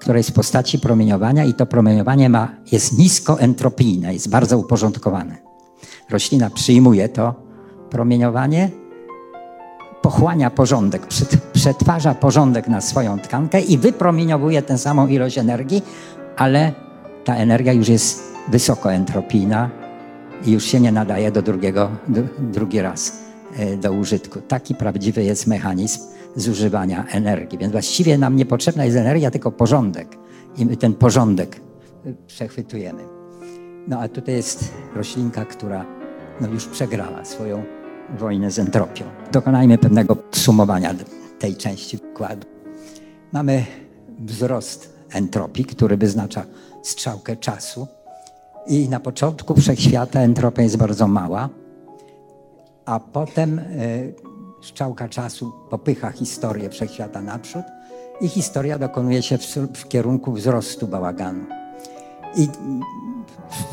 [0.00, 5.36] która jest w postaci promieniowania i to promieniowanie ma, jest niskoentropijne, jest bardzo uporządkowane.
[6.10, 7.34] Roślina przyjmuje to
[7.90, 8.70] promieniowanie,
[10.02, 11.06] pochłania porządek,
[11.64, 15.82] przetwarza porządek na swoją tkankę i wypromieniowuje tę samą ilość energii,
[16.36, 16.72] ale
[17.24, 19.70] ta energia już jest wysokoentropijna
[20.46, 21.90] i już się nie nadaje do drugiego,
[22.38, 23.12] drugi raz
[23.56, 24.40] e, do użytku.
[24.40, 26.00] Taki prawdziwy jest mechanizm
[26.36, 27.58] zużywania energii.
[27.58, 30.18] Więc właściwie nam niepotrzebna jest energia, tylko porządek.
[30.56, 31.60] I my ten porządek
[32.06, 33.02] e, przechwytujemy.
[33.88, 35.86] No a tutaj jest roślinka, która
[36.40, 37.62] no, już przegrała swoją
[38.18, 39.04] wojnę z entropią.
[39.32, 40.94] Dokonajmy pewnego podsumowania
[41.38, 42.46] tej części wykładu.
[43.32, 43.66] Mamy
[44.18, 46.44] wzrost entropii, który wyznacza
[46.82, 47.86] strzałkę czasu.
[48.66, 51.48] I na początku wszechświata entropia jest bardzo mała,
[52.84, 54.14] a potem y,
[54.62, 57.64] strzałka czasu popycha historię wszechświata naprzód
[58.20, 59.38] i historia dokonuje się
[59.74, 61.44] w, kierunku wzrostu bałaganu.
[62.36, 62.48] I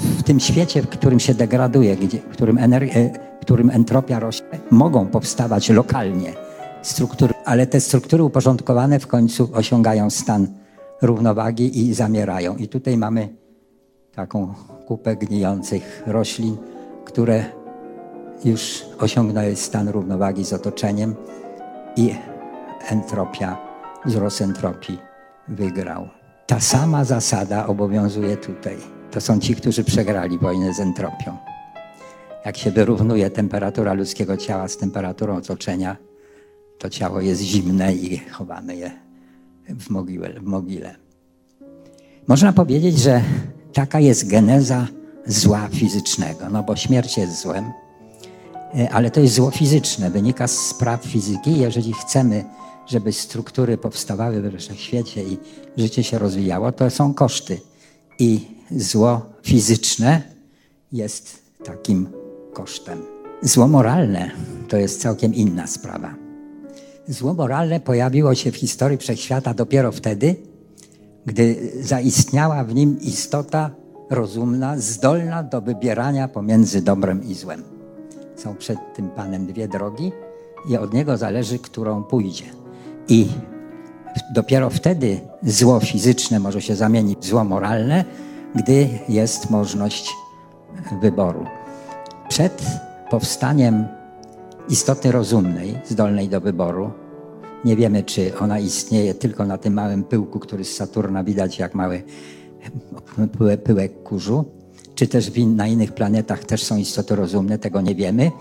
[0.01, 2.93] w tym świecie, w którym się degraduje, gdzie, w którym, energia,
[3.37, 6.33] w którym entropia rośnie, mogą powstawać lokalnie
[6.81, 10.47] struktury, ale te struktury uporządkowane w końcu osiągają stan
[11.01, 12.55] równowagi i zamierają.
[12.55, 13.29] I tutaj mamy
[14.15, 14.53] taką
[14.87, 16.57] kupę gnijących roślin,
[17.05, 17.45] które
[18.45, 21.15] już osiągnęły stan równowagi z otoczeniem
[21.95, 22.15] i
[22.89, 23.57] entropia,
[24.05, 24.97] wzrost entropii
[25.47, 26.07] wygrał.
[26.47, 28.77] Ta sama zasada obowiązuje tutaj.
[29.11, 31.37] To są ci, którzy przegrali wojnę z entropią.
[32.45, 35.97] Jak się wyrównuje temperatura ludzkiego ciała z temperaturą otoczenia,
[36.81, 38.91] to ciało jest zimne i chowamy je
[39.69, 40.33] w mogile.
[40.33, 40.95] W mogile.
[42.27, 43.21] Można powiedzieć, że
[43.73, 44.87] taka jest geneza
[45.25, 47.71] zła fizycznego, no bo śmierć jest złem,
[48.75, 51.59] e, ale to jest zło fizyczne, wynika z spraw fizyki.
[51.59, 52.43] Jeżeli chcemy
[52.87, 55.37] żeby struktury powstawały we wszechświecie i
[55.77, 57.59] życie się rozwijało, to są koszty.
[58.19, 60.21] I zło fizyczne
[60.91, 62.09] jest takim
[62.53, 63.01] kosztem.
[63.41, 64.31] Zło moralne
[64.69, 66.20] to jest całkiem inna sprawa.
[67.11, 70.35] Zło moralne pojawiło się w historii wszechświata dopiero wtedy,
[71.25, 73.69] gdy zaistniała w nim istota
[74.09, 77.63] rozumna, zdolna do wybierania pomiędzy dobrem i złem.
[78.35, 80.11] Są przed tym Panem dwie drogi
[80.69, 82.45] i od Niego zależy, którą pójdzie.
[83.07, 83.27] I
[84.33, 88.05] dopiero wtedy zło fizyczne może się zamienić w zło moralne,
[88.55, 90.09] gdy jest możliwość
[91.01, 91.45] wyboru.
[92.29, 92.61] Przed
[93.09, 93.87] powstaniem
[94.69, 96.91] istoty rozumnej, zdolnej do wyboru,
[97.65, 101.75] nie wiemy, czy ona istnieje tylko na tym małym pyłku, który z Saturna widać jak
[101.75, 102.03] mały
[103.63, 104.45] pyłek kurzu,
[104.95, 108.31] czy też na innych planetach też są istoty rozumne, tego nie wiemy.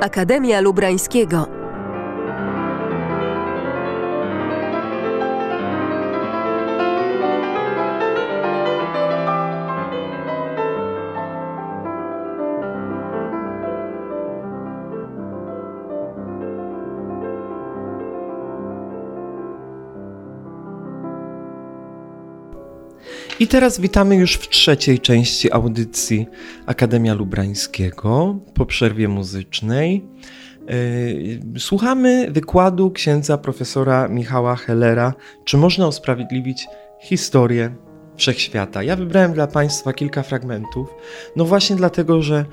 [0.00, 1.61] Akademia Lubrańskiego
[23.42, 26.26] I teraz witamy już w trzeciej części audycji
[26.66, 30.04] Akademia Lubrańskiego po przerwie muzycznej.
[31.54, 36.66] E, słuchamy wykładu księdza profesora Michała Hellera, czy można usprawiedliwić
[37.00, 37.74] historię
[38.16, 38.82] wszechświata.
[38.82, 40.94] Ja wybrałem dla Państwa kilka fragmentów,
[41.36, 42.44] no właśnie dlatego, że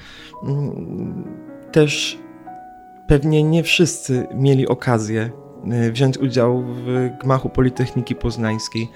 [0.43, 1.23] mm,
[1.71, 2.19] też
[3.08, 5.32] pewnie nie wszyscy mieli okazję
[5.91, 8.88] wziąć udział w gmachu Politechniki Poznańskiej e,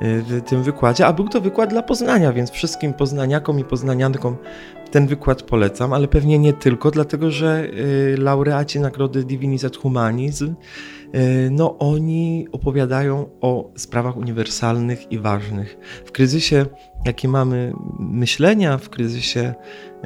[0.00, 4.36] w tym wykładzie, a był to wykład dla Poznania, więc wszystkim poznaniakom i poznaniankom
[4.90, 7.66] ten wykład polecam, ale pewnie nie tylko, dlatego że
[8.14, 10.54] e, laureaci Nagrody Divinis et Humanism,
[11.50, 15.76] no oni opowiadają o sprawach uniwersalnych i ważnych.
[16.04, 16.66] W kryzysie,
[17.04, 19.54] jaki mamy myślenia, w kryzysie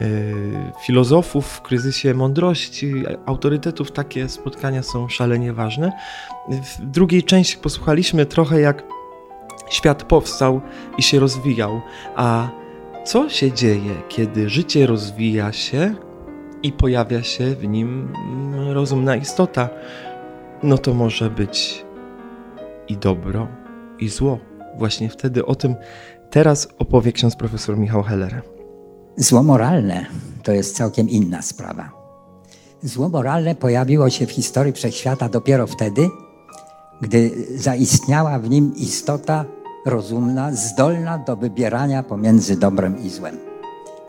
[0.03, 2.95] Y, filozofów w kryzysie mądrości,
[3.27, 5.93] autorytetów, takie spotkania są szalenie ważne.
[6.49, 8.83] W drugiej części posłuchaliśmy trochę, jak
[9.71, 10.61] świat powstał
[10.99, 11.81] i się rozwijał,
[12.17, 12.49] a
[13.05, 15.95] co się dzieje, kiedy życie rozwija się
[16.63, 18.13] i pojawia się w nim
[18.73, 19.69] rozumna istota?
[20.63, 21.85] No to może być
[22.89, 23.49] i dobro,
[23.99, 24.39] i zło.
[24.79, 25.75] Właśnie wtedy o tym
[26.35, 28.43] teraz opowie ksiądz profesor Michał Heller.
[29.17, 30.07] Zło moralne
[30.43, 31.91] to jest całkiem inna sprawa.
[32.83, 36.11] Zło moralne pojawiło się w historii wszechświata dopiero wtedy,
[37.01, 39.45] gdy zaistniała w nim istota
[39.87, 43.37] rozumna, zdolna do wybierania pomiędzy dobrem i złem.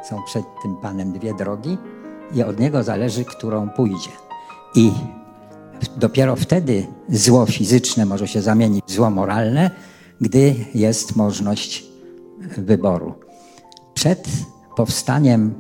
[0.09, 1.77] Są przed tym Panem dwie drogi
[2.35, 4.11] i od Niego zależy, którą pójdzie.
[4.75, 4.91] I
[5.97, 9.71] dopiero wtedy zło fizyczne może się zamienić w zło moralne,
[10.21, 11.94] gdy jest możliwość
[12.57, 13.13] wyboru.
[13.93, 14.27] Przed
[14.75, 15.53] powstaniem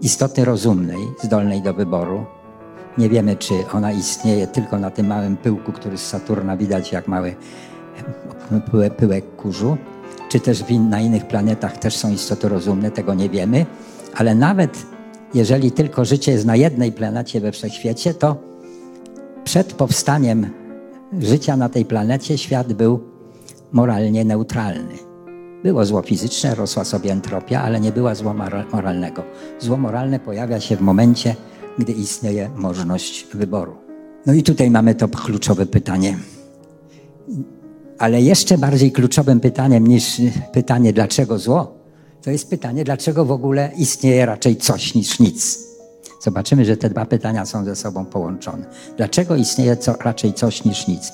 [0.00, 2.24] istoty rozumnej, zdolnej do wyboru.
[2.98, 7.08] Nie wiemy, czy ona istnieje tylko na tym małym pyłku, który z Saturna widać jak
[7.08, 7.36] mały
[8.96, 9.76] pyłek kurzu,
[10.28, 13.66] czy też na innych planetach też są istoty rozumne, tego nie wiemy,
[14.14, 14.86] ale nawet
[15.34, 18.36] jeżeli tylko życie jest na jednej planecie we wszechświecie, to
[19.44, 20.50] przed powstaniem
[21.20, 23.00] życia na tej planecie świat był
[23.72, 25.11] moralnie neutralny.
[25.62, 28.34] Było zło fizyczne, rosła sobie entropia, ale nie była zło
[28.72, 29.22] moralnego.
[29.60, 31.36] Zło moralne pojawia się w momencie,
[31.78, 33.76] gdy istnieje możliwość wyboru.
[34.26, 36.18] No i tutaj mamy to kluczowe pytanie.
[37.98, 40.20] Ale jeszcze bardziej kluczowym pytaniem niż
[40.52, 41.74] pytanie, dlaczego zło,
[42.22, 45.58] to jest pytanie, dlaczego w ogóle istnieje raczej coś niż nic.
[46.22, 48.64] Zobaczymy, że te dwa pytania są ze sobą połączone.
[48.96, 51.12] Dlaczego istnieje co, raczej coś niż nic?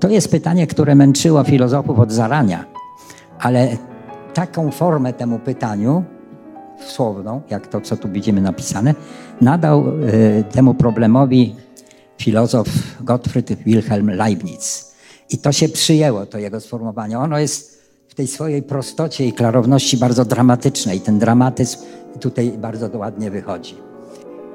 [0.00, 2.79] To jest pytanie, które męczyło filozofów od zarania
[3.40, 3.76] ale
[4.34, 6.04] taką formę temu pytaniu,
[6.86, 8.94] słowną, jak to, co tu widzimy napisane,
[9.40, 11.56] nadał y, temu problemowi
[12.18, 12.68] filozof
[13.00, 14.94] Gottfried Wilhelm Leibniz.
[15.30, 17.18] I to się przyjęło, to jego sformułowanie.
[17.18, 21.78] Ono jest w tej swojej prostocie i klarowności bardzo dramatyczne i ten dramatyzm
[22.20, 23.76] tutaj bardzo ładnie wychodzi.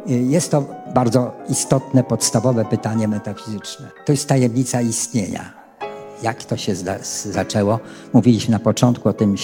[0.10, 3.92] Y, jest to bardzo istotne, podstawowe pytanie metafizyczne.
[4.06, 5.65] To jest tajemnica istnienia
[6.24, 6.74] jak to się
[7.32, 7.80] zaczęło.
[8.14, 9.36] Mówiliśmy na początku o tym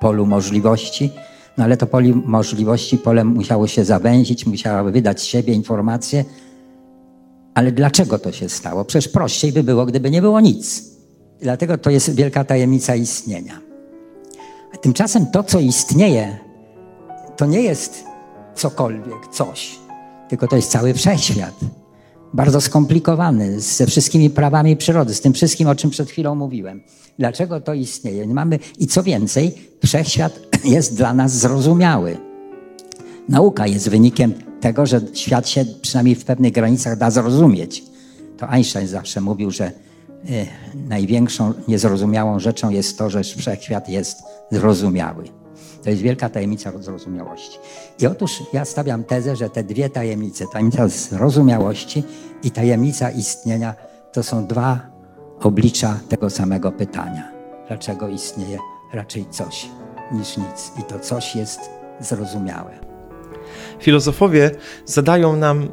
[0.00, 1.10] polu możliwości,
[1.58, 6.24] no ale to pole możliwości, pole musiało się zawęzić, musiało wydać z siebie informacje.
[7.54, 8.84] Ale dlaczego to się stało?
[8.84, 10.84] Przecież prościej by było, gdyby nie było nic.
[11.40, 13.60] Dlatego to jest wielka tajemnica istnienia.
[14.74, 16.38] A tymczasem to, co istnieje,
[17.36, 18.04] to nie jest
[18.54, 19.78] cokolwiek, coś.
[20.28, 21.54] tylko to jest cały wszechświat.
[22.34, 26.82] Bardzo skomplikowany, ze wszystkimi prawami przyrody, z tym wszystkim, o czym przed chwilą mówiłem.
[27.18, 28.26] Dlaczego to istnieje?
[28.26, 29.54] Mamy, I co więcej,
[29.84, 32.18] wszechświat jest dla nas zrozumiały.
[33.28, 37.84] Nauka jest wynikiem tego, że świat się przynajmniej w pewnych granicach da zrozumieć.
[38.38, 39.72] To Einstein zawsze mówił, że
[40.30, 40.46] y,
[40.88, 45.37] największą niezrozumiałą rzeczą jest to, że wszechświat jest zrozumiały.
[45.82, 47.58] To jest wielka tajemnica zrozumiałości.
[47.98, 52.02] I otóż ja stawiam tezę, że te dwie tajemnice, tajemnica zrozumiałości
[52.42, 53.74] i tajemnica istnienia,
[54.12, 54.80] to są dwa
[55.40, 57.32] oblicza tego samego pytania.
[57.68, 58.58] Dlaczego istnieje
[58.92, 59.68] raczej coś
[60.12, 60.72] niż nic?
[60.80, 61.60] I to coś jest
[62.00, 62.78] zrozumiałe.
[63.80, 64.50] Filozofowie
[64.84, 65.68] zadają nam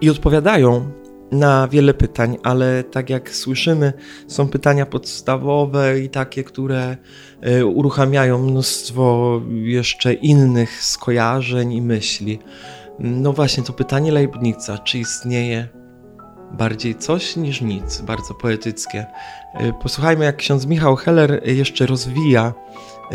[0.00, 0.90] i odpowiadają
[1.32, 3.92] na wiele pytań, ale tak jak słyszymy,
[4.26, 6.96] są pytania podstawowe i takie, które
[7.40, 12.38] e, uruchamiają mnóstwo jeszcze innych skojarzeń i myśli.
[12.98, 15.68] No właśnie, to pytanie Leibnica, czy istnieje
[16.52, 19.06] bardziej coś niż nic, bardzo poetyckie.
[19.54, 22.52] E, posłuchajmy, jak ksiądz Michał Heller jeszcze rozwija
[23.10, 23.14] e,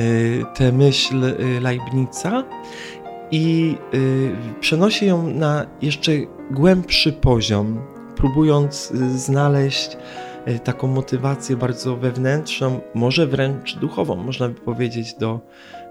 [0.56, 2.44] tę myśl Leibnica
[3.32, 3.78] i
[4.60, 6.12] przenosi ją na jeszcze
[6.52, 9.98] głębszy poziom, próbując y, znaleźć
[10.48, 15.40] y, taką motywację bardzo wewnętrzną, może wręcz duchową, można by powiedzieć, do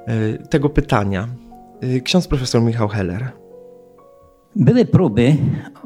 [0.08, 1.28] y, tego pytania.
[2.04, 3.32] Ksiądz profesor Michał Heller.
[4.56, 5.36] Były próby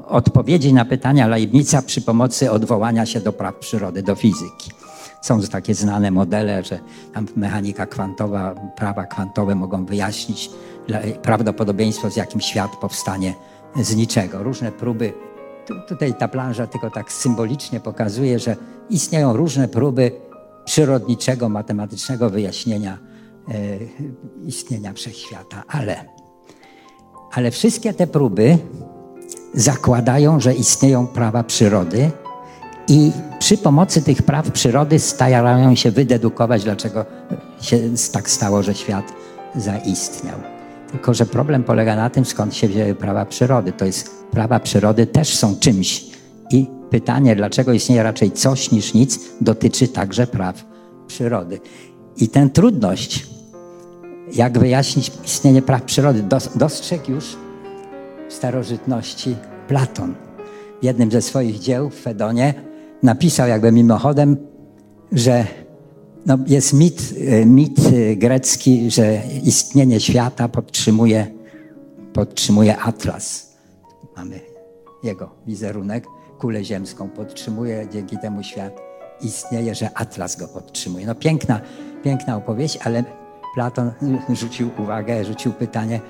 [0.07, 4.71] odpowiedzi na pytania Leibnica przy pomocy odwołania się do praw przyrody, do fizyki.
[5.23, 6.79] Są takie znane modele, że
[7.13, 10.51] tam mechanika kwantowa, prawa kwantowe mogą wyjaśnić
[11.23, 13.35] prawdopodobieństwo, z jakim świat powstanie
[13.77, 14.43] z niczego.
[14.43, 15.13] Różne próby
[15.89, 18.57] tutaj ta plansza tylko tak symbolicznie pokazuje, że
[18.91, 20.13] istnieją różne próby
[20.65, 22.99] przyrodniczego, matematycznego wyjaśnienia
[23.49, 23.53] e,
[24.47, 26.05] istnienia wszechświata, ale,
[27.33, 28.59] ale wszystkie te próby
[29.55, 32.11] zakładają, że istnieją prawa przyrody
[32.89, 37.05] i przy pomocy tych praw przyrody starają się wydedukować, dlaczego
[37.61, 37.79] się
[38.13, 39.13] tak stało, że świat
[39.55, 40.56] zaistniał.
[40.91, 43.73] Tylko, że problem polega na tym, skąd się wzięły prawa przyrody.
[43.73, 46.05] To jest, prawa przyrody też są czymś.
[46.51, 50.65] I pytanie, dlaczego istnieje raczej coś niż nic, dotyczy także praw
[51.07, 51.61] przyrody.
[52.17, 53.27] I tę trudność,
[54.33, 56.25] jak wyjaśnić istnienie praw przyrody,
[56.55, 57.37] dostrzegł już
[58.29, 59.37] w starożytności
[59.69, 60.15] Platon.
[60.81, 62.55] W jednym ze swoich dzieł w Fedonie
[63.03, 64.37] napisał jakby mimochodem,
[65.13, 65.47] że
[66.27, 71.27] no, jest mit, e, mit e, grecki, że istnienie świata podtrzymuje,
[72.13, 73.57] podtrzymuje Atlas.
[74.17, 74.41] Mamy
[75.03, 76.07] jego wizerunek,
[76.39, 78.81] kulę ziemską podtrzymuje, dzięki temu świat
[79.21, 81.07] istnieje, że Atlas go podtrzymuje.
[81.07, 81.61] No piękna,
[82.05, 83.05] piękna opowieść, ale
[83.55, 83.93] Platon
[84.33, 86.01] rzucił uwagę, rzucił pytanie,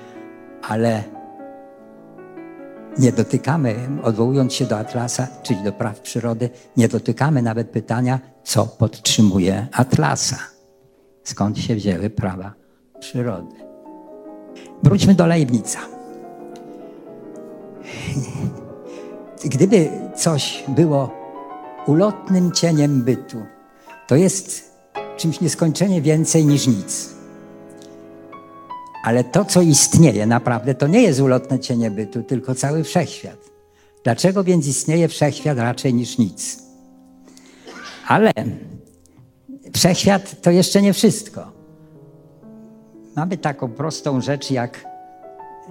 [0.61, 1.03] ale
[2.99, 8.65] nie dotykamy, odwołując się do Atlasa, czyli do praw przyrody, nie dotykamy nawet pytania, co
[8.65, 10.37] podtrzymuje Atlasa.
[11.23, 12.53] Skąd się wzięły prawa
[12.99, 13.55] przyrody.
[14.83, 15.79] Wróćmy do Leibnica.
[19.45, 21.11] Gdyby coś było
[21.87, 23.37] ulotnym cieniem bytu,
[24.07, 24.71] to jest
[25.17, 27.09] czymś nieskończenie więcej niż nic.
[29.03, 33.39] Ale to, co istnieje naprawdę, to nie jest ulotne cienie bytu, tylko cały wszechświat.
[34.03, 36.66] Dlaczego więc istnieje wszechświat raczej niż nic?
[38.07, 38.31] Ale
[39.73, 41.51] wszechświat to jeszcze nie wszystko.
[43.15, 44.85] Mamy taką prostą rzecz jak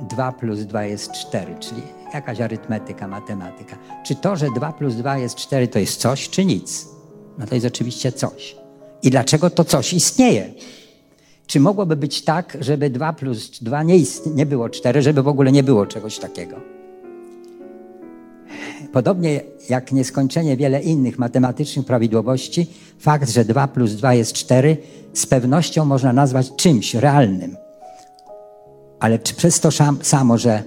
[0.03, 1.83] 2 plus 2 jest 4, czyli
[2.15, 3.77] jakaś arytmetyka, matematyka.
[4.05, 6.89] Czy to, że 2 plus 2 jest 4, to jest coś, czy nic?
[7.39, 8.57] No to jest oczywiście coś.
[9.03, 10.55] I dlaczego to coś istnieje?
[11.47, 13.99] Czy mogłoby być tak, żeby 2 plus 2 nie,
[14.35, 16.76] nie było 4, żeby w ogóle nie było czegoś takiego?
[18.93, 22.67] Podobnie jak nieskończenie wiele innych matematycznych prawidłowości,
[22.99, 24.77] fakt, że 2 plus 2 jest 4,
[25.13, 27.57] z pewnością można nazwać czymś realnym.
[29.01, 29.69] Ale czy przez to
[30.03, 30.63] samo, że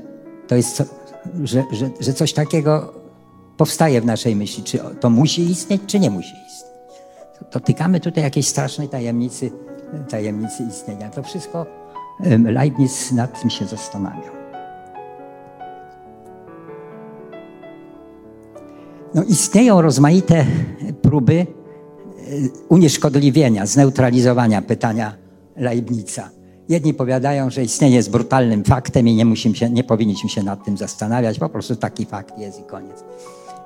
[0.47, 0.83] to jest,
[1.43, 2.93] że, że, że coś takiego
[3.57, 6.69] powstaje w naszej myśli, czy to musi istnieć, czy nie musi istnieć?
[7.53, 9.51] Dotykamy tutaj jakiejś strasznej tajemnicy
[10.09, 11.09] tajemnicy istnienia.
[11.09, 11.65] To wszystko
[12.43, 14.38] Leibniz nad tym się zastanawiał.
[19.15, 20.45] No, istnieją rozmaite
[21.01, 21.45] próby e,
[22.69, 25.13] unieszkodliwienia, zneutralizowania pytania
[25.57, 26.29] Leibnica.
[26.69, 30.65] Jedni powiadają, że istnienie jest brutalnym faktem i nie, musimy się, nie powinniśmy się nad
[30.65, 33.03] tym zastanawiać, po prostu taki fakt jest i koniec.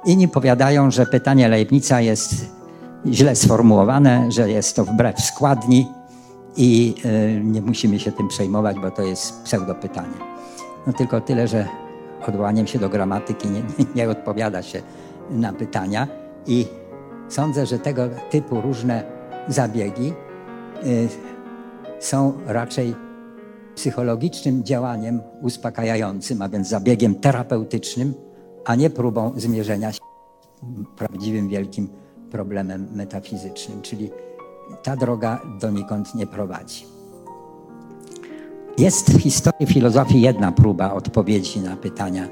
[0.05, 2.35] Inni powiadają, że pytanie Leibnica jest
[3.11, 5.87] źle sformułowane, że jest to wbrew składni,
[6.57, 10.17] i e, nie musimy się tym przejmować, bo to jest pseudopytanie.
[10.87, 11.67] No tylko tyle, że
[12.27, 14.81] odwołaniem się do gramatyki nie, nie, nie odpowiada się
[15.29, 16.07] na pytania
[16.47, 16.65] i
[17.29, 19.03] sądzę, że tego typu różne
[19.47, 20.13] zabiegi
[20.85, 21.07] y,
[21.99, 22.95] są raczej
[23.75, 28.13] psychologicznym działaniem uspokajającym, a więc zabiegiem terapeutycznym,
[28.65, 31.89] a nie próbą zmierzenia się z prawdziwym wielkim
[32.31, 34.11] problemem metafizycznym, czyli
[34.83, 36.85] ta droga donikąd nie prowadzi.
[38.77, 42.27] Jest w historii filozofii jedna próba odpowiedzi na pytania,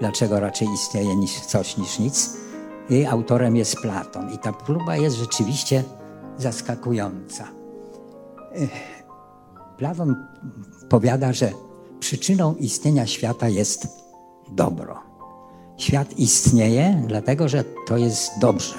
[0.00, 2.36] dlaczego raczej istnieje niż coś niż nic.
[2.90, 5.84] Jej autorem jest Platon i ta próba jest rzeczywiście
[6.38, 7.48] zaskakująca.
[9.76, 10.26] Platon
[10.88, 11.52] powiada, że
[12.00, 13.88] przyczyną istnienia świata jest
[14.48, 15.02] dobro.
[15.76, 18.74] Świat istnieje dlatego, że to jest dobrze,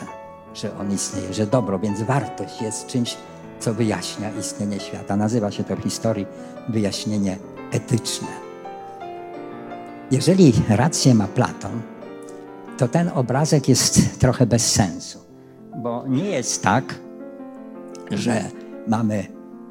[0.54, 3.18] że on istnieje, że dobro, więc wartość jest czymś,
[3.60, 5.16] co wyjaśnia istnienie świata.
[5.16, 6.26] Nazywa się to w historii
[6.70, 7.38] wyjaśnienie
[7.72, 8.47] etyczne.
[10.12, 11.82] Jeżeli rację ma Platon,
[12.78, 15.20] to ten obrazek jest trochę bez sensu,
[15.78, 16.96] bo nie jest tak,
[18.12, 18.44] że
[18.88, 19.28] mamy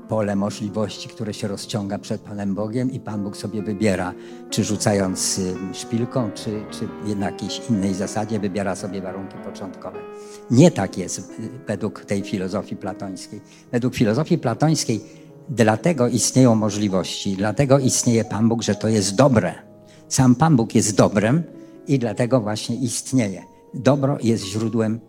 [0.09, 4.13] pole możliwości, które się rozciąga przed Panem Bogiem i Pan Bóg sobie wybiera,
[4.51, 5.41] czy rzucając
[5.73, 9.99] szpilką, czy, czy na jakiejś innej zasadzie wybiera sobie warunki początkowe.
[10.51, 11.33] Nie tak jest
[11.67, 13.41] według tej filozofii platońskiej.
[13.73, 15.01] Według filozofii platońskiej
[15.49, 19.66] dlatego istnieją możliwości, dlatego istnieje Pan Bóg, że to jest dobre.
[20.09, 21.43] Sam Pan Bóg jest dobrem
[21.87, 23.43] i dlatego właśnie istnieje.
[23.75, 25.01] Dobro jest źródłem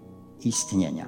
[0.43, 1.07] istnienia.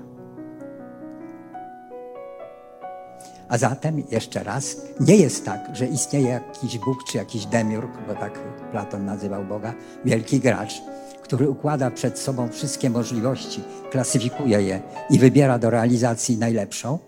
[3.49, 8.13] A zatem, jeszcze raz, nie jest tak, że istnieje jakiś Bóg czy jakiś demiurg, bo
[8.13, 8.39] tak
[8.71, 9.73] Platon nazywał Boga,
[10.05, 10.81] wielki gracz,
[11.23, 13.61] który układa przed sobą wszystkie możliwości,
[13.91, 16.99] klasyfikuje je i wybiera do realizacji najlepszą.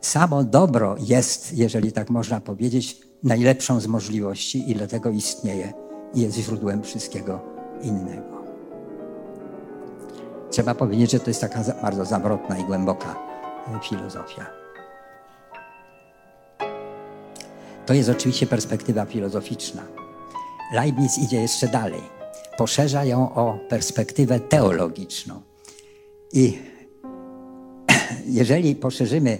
[0.00, 6.82] Samo dobro jest, jeżeli tak można powiedzieć, najlepszą z możliwości i dlatego istnieje jest źródłem
[6.82, 7.40] wszystkiego
[7.82, 8.36] innego.
[10.50, 13.16] Trzeba powiedzieć, że to jest taka bardzo zawrotna i głęboka
[13.68, 14.46] e, filozofia.
[17.86, 19.82] To jest oczywiście perspektywa filozoficzna.
[20.74, 22.00] Leibniz idzie jeszcze dalej.
[22.56, 25.40] Poszerza ją o perspektywę teologiczną.
[26.32, 26.58] I
[28.40, 29.38] jeżeli poszerzymy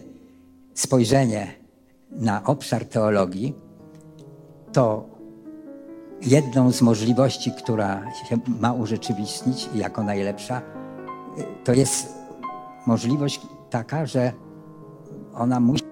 [0.75, 1.55] spojrzenie
[2.11, 3.55] na obszar teologii,
[4.73, 5.16] to
[6.23, 10.63] jedną z możliwości, która się ma urzeczywistnić jako najlepsza,
[11.65, 12.15] to jest
[12.87, 13.41] możliwość
[13.71, 14.33] taka, że
[15.35, 15.85] ona musi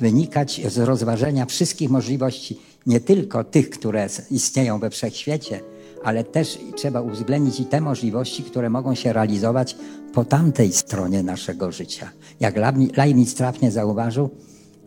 [0.00, 5.60] wynikać z rozważenia wszystkich możliwości, nie tylko tych, które istnieją we wszechświecie,
[6.04, 9.76] ale też trzeba uwzględnić i te możliwości, które mogą się realizować
[10.12, 12.10] po tamtej stronie naszego życia.
[12.40, 12.54] Jak
[12.96, 14.30] Leibniz trafnie zauważył,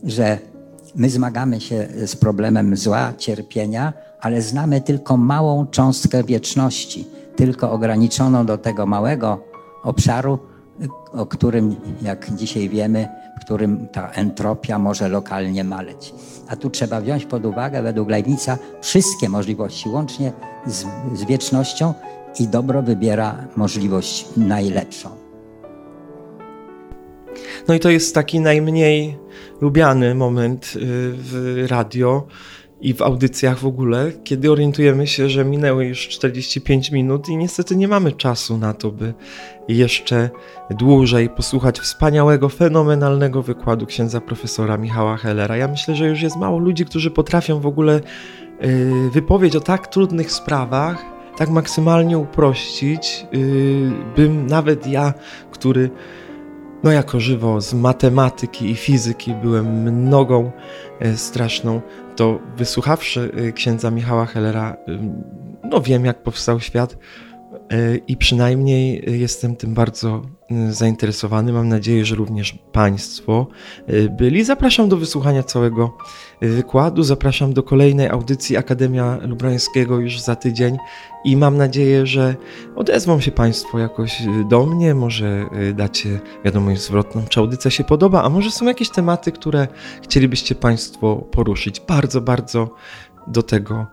[0.03, 0.39] że
[0.95, 8.45] my zmagamy się z problemem zła, cierpienia, ale znamy tylko małą cząstkę wieczności, tylko ograniczoną
[8.45, 9.43] do tego małego
[9.84, 10.39] obszaru,
[11.11, 13.07] o którym, jak dzisiaj wiemy,
[13.41, 16.13] w którym ta entropia może lokalnie maleć.
[16.47, 20.32] A tu trzeba wziąć pod uwagę, według Leibnica, wszystkie możliwości, łącznie
[20.66, 21.93] z, z wiecznością
[22.39, 25.09] i dobro wybiera możliwość najlepszą.
[27.68, 29.18] No i to jest taki najmniej
[29.61, 30.80] lubiany moment y,
[31.13, 32.28] w radio,
[32.86, 37.75] i w audycjach w ogóle, kiedy orientujemy się, że minęły już 45 minut i niestety
[37.75, 39.13] nie mamy czasu na to, by
[39.67, 40.29] jeszcze
[40.69, 45.57] dłużej posłuchać wspaniałego, fenomenalnego wykładu księdza profesora Michała Hellera.
[45.57, 48.01] Ja myślę, że już jest mało ludzi, którzy potrafią w ogóle
[48.63, 51.05] y, wypowiedź o tak trudnych sprawach
[51.38, 55.13] tak maksymalnie uprościć, y, bym nawet ja,
[55.51, 55.89] który
[56.86, 60.51] no jako żywo z matematyki i fizyki byłem nogą
[61.01, 61.81] y, straszną,
[62.15, 64.77] to wysłuchawszy y, księdza Michała Hellera,
[65.63, 66.97] no wiem jak powstał świat
[68.07, 70.22] i przynajmniej jestem tym bardzo
[70.70, 71.53] zainteresowany.
[71.53, 73.47] Mam nadzieję, że również Państwo
[74.18, 74.43] byli.
[74.43, 75.97] Zapraszam do wysłuchania całego
[76.41, 77.03] wykładu.
[77.03, 80.78] Zapraszam do kolejnej audycji Akademia Lubrańskiego już za tydzień
[81.26, 82.36] i mam nadzieję, że
[82.76, 88.30] odezwą się Państwo jakoś do mnie, może dacie wiadomość zwrotną, czy audycja się podoba, a
[88.30, 89.68] może są jakieś tematy, które
[90.03, 91.80] chcielibyście Państwo poruszyć.
[91.80, 92.70] Bardzo, bardzo
[93.28, 93.88] do tego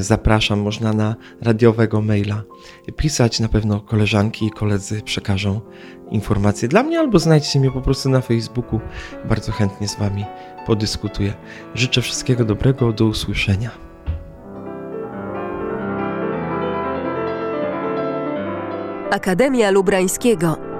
[0.00, 0.60] zapraszam.
[0.60, 2.42] Można na radiowego maila
[2.96, 3.40] pisać.
[3.40, 5.60] Na pewno koleżanki i koledzy przekażą
[6.10, 8.80] informacje dla mnie, albo znajdźcie mnie po prostu na Facebooku.
[9.28, 10.24] Bardzo chętnie z Wami
[10.66, 11.34] podyskutuję.
[11.74, 13.70] Życzę wszystkiego dobrego, do usłyszenia.
[19.10, 20.73] Akademia Lubrańskiego